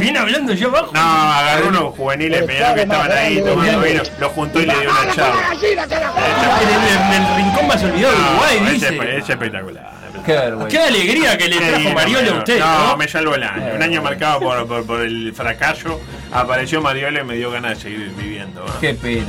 Viene 0.00 0.18
hablando 0.18 0.54
yo 0.54 0.68
abajo. 0.68 0.90
No, 0.94 1.00
agarró 1.00 1.68
unos 1.68 1.94
juveniles 1.96 2.42
Peñarol 2.44 2.74
que 2.74 2.82
estaban 2.82 3.12
ahí 3.12 3.42
tomando 3.42 3.80
vino, 3.80 4.02
los 4.20 4.32
juntó 4.32 4.60
y 4.60 4.66
le 4.66 4.78
dio 4.80 4.90
una 4.90 5.14
charla. 5.14 5.42
En 5.52 7.22
el, 7.22 7.36
rincón 7.36 7.66
más 7.66 7.82
olvidado 7.82 8.14
de 8.14 8.20
Uruguay, 8.20 8.72
dice. 8.72 8.88
ese 8.96 9.16
es 9.18 9.28
espectacular. 9.30 10.01
Qué 10.24 10.32
vergüenza. 10.32 10.68
Qué 10.68 10.78
alegría 10.78 11.36
que 11.38 11.48
le 11.48 11.56
trajo 11.58 11.90
Mariole 11.94 12.30
a 12.30 12.34
usted, 12.34 12.58
No, 12.58 12.86
¿no? 12.88 12.96
me 12.96 13.08
salvó 13.08 13.34
el 13.34 13.42
año. 13.42 13.74
Un 13.74 13.82
año 13.82 14.02
marcado 14.02 14.40
por, 14.40 14.66
por, 14.66 14.86
por 14.86 15.00
el 15.00 15.32
fracaso. 15.34 16.00
Apareció 16.32 16.80
Mariole 16.80 17.20
y 17.20 17.24
me 17.24 17.34
dio 17.36 17.50
ganas 17.50 17.76
de 17.78 17.82
seguir 17.82 18.12
viviendo. 18.16 18.64
¿no? 18.66 18.80
Qué 18.80 18.94
pena. 18.94 19.26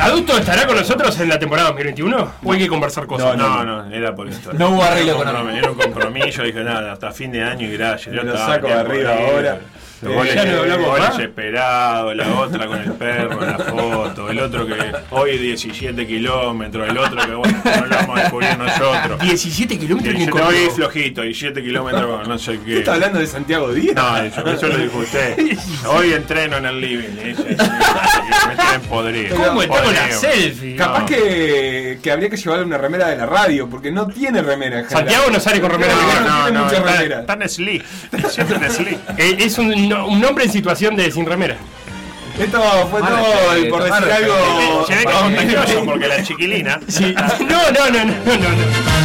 ¿Adulto 0.00 0.38
estará 0.38 0.66
con 0.66 0.76
nosotros 0.76 1.18
en 1.20 1.28
la 1.28 1.38
temporada 1.38 1.68
2021? 1.68 2.32
¿O 2.44 2.52
hay 2.52 2.58
que 2.58 2.68
conversar 2.68 3.06
cosas? 3.06 3.36
No, 3.36 3.64
no, 3.64 3.84
no, 3.84 3.94
era 3.94 4.14
por 4.14 4.28
esto. 4.28 4.52
No 4.52 4.70
hubo 4.70 4.82
arreglo 4.82 5.16
compromiso, 5.16 5.58
Era 5.58 5.70
un 5.70 5.76
compromiso, 5.76 6.42
dije 6.42 6.64
nada, 6.64 6.92
hasta 6.92 7.10
fin 7.10 7.32
de 7.32 7.42
año 7.42 7.66
y 7.66 7.76
gracias. 7.76 8.14
Yo 8.14 8.22
lo 8.22 8.36
saco 8.36 8.68
de 8.68 8.72
arriba 8.72 9.14
ahora. 9.14 9.58
Los 10.02 10.12
Eh, 10.12 10.14
goles, 10.14 10.34
ya 10.34 10.44
no 10.46 10.60
hablamos 10.60 10.86
goles 10.86 11.08
más. 11.10 11.18
esperados, 11.18 12.16
la 12.16 12.28
otra 12.40 12.66
con 12.66 12.78
el 12.80 12.92
perro, 12.94 13.40
la 13.44 13.58
foto, 13.58 14.30
el 14.30 14.38
otro 14.40 14.66
que 14.66 14.74
hoy 15.10 15.36
17 15.38 16.06
kilómetros, 16.06 16.88
el 16.88 16.96
otro 16.96 17.20
que 17.26 17.34
bueno, 17.34 17.58
no 17.64 17.86
lo 17.86 17.96
vamos 17.96 18.18
a 18.18 18.22
descubrir 18.22 18.58
nosotros. 18.58 19.20
17 19.20 19.78
kilómetros 19.78 20.14
17, 20.14 20.30
corrió. 20.30 20.46
hoy 20.48 20.70
flojito, 20.74 21.22
17 21.22 21.62
kilómetros 21.62 22.18
con 22.20 22.28
no 22.28 22.38
sé 22.38 22.52
qué. 22.60 22.64
¿Qué 22.64 22.78
está 22.78 22.94
hablando 22.94 23.18
de 23.18 23.26
Santiago 23.26 23.72
Díaz? 23.74 23.94
No, 23.94 24.16
eso, 24.18 24.46
eso 24.50 24.68
lo 24.68 24.78
dijo 24.78 24.98
usted. 24.98 25.36
Hoy 25.86 26.12
entreno 26.14 26.56
en 26.58 26.66
el 26.66 26.80
living. 26.80 27.18
Ese, 27.18 27.52
ese, 27.52 27.62
me 28.48 28.54
tienen 28.56 28.80
podrido. 28.88 29.36
¿Cómo 29.36 29.62
está 29.62 29.82
con 29.82 29.94
la 29.94 30.10
selfie? 30.12 30.76
Capaz 30.76 31.00
No. 31.00 31.06
que, 31.06 31.98
que 32.02 32.10
habría 32.12 32.30
que 32.30 32.36
llevarle 32.36 32.64
una 32.64 32.78
remera 32.78 33.08
de 33.08 33.16
la 33.16 33.26
radio, 33.26 33.68
porque 33.68 33.90
no 33.90 34.06
tiene 34.06 34.40
remera 34.42 34.80
en. 34.80 34.88
Santiago 34.88 35.24
no 35.30 35.38
sale 35.40 35.60
con 35.60 35.70
remera 35.70 35.92
No, 35.94 36.20
no, 36.20 36.20
No, 36.20 36.50
no, 36.50 36.64
mucha 36.64 36.76
está, 36.78 37.20
está 37.20 37.32
en 37.34 37.48
sleep. 37.50 37.82
Eh, 39.18 39.36
es 39.40 39.58
un, 39.58 39.89
no- 39.90 40.06
un 40.06 40.24
hombre 40.24 40.44
en 40.44 40.52
situación 40.52 40.96
de 40.96 41.10
sin 41.10 41.26
remera. 41.26 41.56
Esto 42.38 42.62
fue 42.90 43.00
todo 43.00 43.16
respeto, 43.52 43.74
por 43.74 43.82
decir 43.84 44.12
algo. 44.12 44.86
Se 44.86 44.94
ve 44.94 45.04
que 45.04 45.10
es 45.12 45.18
contagioso 45.18 45.84
porque 45.84 46.08
la 46.08 46.22
chiquilina. 46.22 46.80
Sí. 46.88 47.14
No, 47.14 47.70
no, 47.72 47.90
no, 47.90 48.04
no, 48.04 48.04
no, 48.04 48.34
no. 48.36 48.48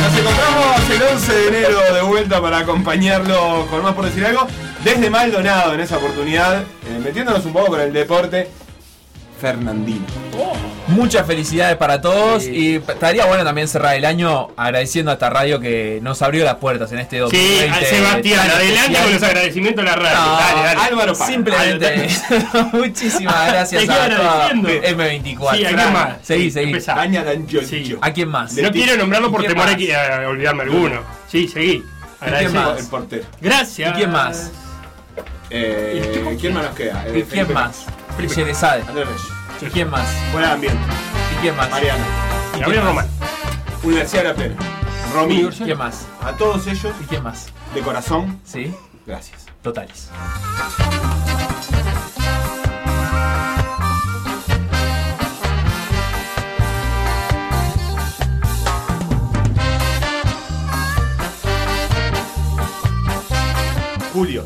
Nos 0.02 0.20
encontramos 0.20 0.90
el 0.92 1.02
11 1.16 1.34
de 1.34 1.48
enero 1.48 1.94
de 1.94 2.02
vuelta 2.04 2.42
para 2.42 2.60
acompañarlo 2.60 3.68
con 3.70 3.82
más 3.84 3.94
por 3.94 4.06
decir 4.06 4.26
algo. 4.26 4.48
Desde 4.86 5.10
Maldonado 5.10 5.74
en 5.74 5.80
esa 5.82 5.98
oportunidad, 5.98 6.62
eh, 6.62 7.00
metiéndonos 7.04 7.44
un 7.46 7.52
poco 7.54 7.68
con 7.72 7.82
el 7.82 7.92
deporte. 7.92 8.48
Fernandino. 9.40 10.06
Muchas 10.88 11.26
felicidades 11.26 11.78
para 11.78 12.00
todos 12.00 12.44
y 12.46 12.76
estaría 12.76 13.26
bueno 13.26 13.44
también 13.44 13.68
cerrar 13.68 13.96
el 13.96 14.06
año 14.06 14.50
agradeciendo 14.56 15.10
a 15.12 15.16
esta 15.16 15.30
radio 15.32 15.60
que 15.60 16.00
nos 16.04 16.22
abrió 16.22 16.46
las 16.46 16.56
puertas 16.56 16.92
en 16.92 17.00
este 17.00 17.18
2020. 17.20 17.66
Sí, 17.66 17.86
a 17.86 17.90
Sebastián, 17.90 18.40
adelante 18.40 18.74
especial. 18.76 19.04
con 19.04 19.14
los 19.14 19.24
agradecimientos 19.24 19.82
a 19.84 19.86
la 19.88 19.96
radio. 19.96 20.18
No, 20.20 20.38
dale, 20.38 20.62
dale. 20.64 20.82
Álvaro 20.82 21.14
Paz. 21.18 21.28
Simplemente, 21.28 22.08
muchísimas 22.74 23.48
gracias 23.52 23.84
a 23.84 23.86
toda 23.88 24.06
agradeciendo. 24.06 24.70
M24. 24.70 25.56
Sí, 25.58 25.66
¿a 25.66 25.68
quién 25.76 25.94
más? 25.94 26.10
Seguí, 26.22 26.44
Sí, 26.44 26.52
seguí. 26.52 27.86
Sí. 27.86 27.98
¿A 28.02 28.14
quién 28.14 28.30
más? 28.30 28.54
No 28.54 28.72
quiero 28.72 28.96
nombrarlo 28.98 29.32
por 29.32 29.42
¿Y 29.42 29.46
quién 29.46 29.54
temor 29.54 29.68
a, 29.68 29.72
más? 29.72 29.80
que- 29.80 29.96
a 29.96 30.30
olvidarme 30.30 30.64
alguno. 30.64 31.02
Sí, 31.32 31.48
seguí. 31.48 31.84
Agradecido. 32.22 32.62
más? 32.62 32.80
El 32.80 32.88
portero. 32.88 33.24
Gracias. 33.42 33.90
¿Y 33.92 33.94
quién 33.94 34.12
más? 34.12 34.52
Eh, 35.50 36.36
¿Quién 36.40 36.54
más 36.54 36.64
nos 36.66 36.76
queda? 36.76 37.06
Eh, 37.08 37.20
¿Y 37.20 37.24
quién 37.24 37.54
más? 37.54 37.86
Felipe. 38.16 38.36
Yerezade. 38.36 38.82
Andrés 38.88 39.08
Reyes. 39.08 39.22
¿Y 39.62 39.66
quién 39.68 39.90
más? 39.90 40.08
Fuera 40.32 40.48
de 40.50 40.54
ambiente. 40.54 40.80
¿Y 41.34 41.42
quién 41.42 41.56
más? 41.56 41.70
Mariana. 41.70 42.04
Y 42.56 42.60
Gabriel 42.60 42.84
Román. 42.84 43.08
Universidad 43.84 44.24
de 44.24 44.30
la 44.30 44.36
Plena. 44.36 44.56
¿Y 45.30 45.64
quién 45.64 45.78
más? 45.78 46.06
A 46.22 46.34
todos 46.34 46.68
ellos, 46.68 46.94
¿Y 47.02 47.06
quién 47.06 47.24
más? 47.24 47.48
de 47.74 47.82
corazón, 47.82 48.40
¿Sí? 48.44 48.74
gracias. 49.06 49.46
Totales. 49.62 50.10
Julio. 64.14 64.46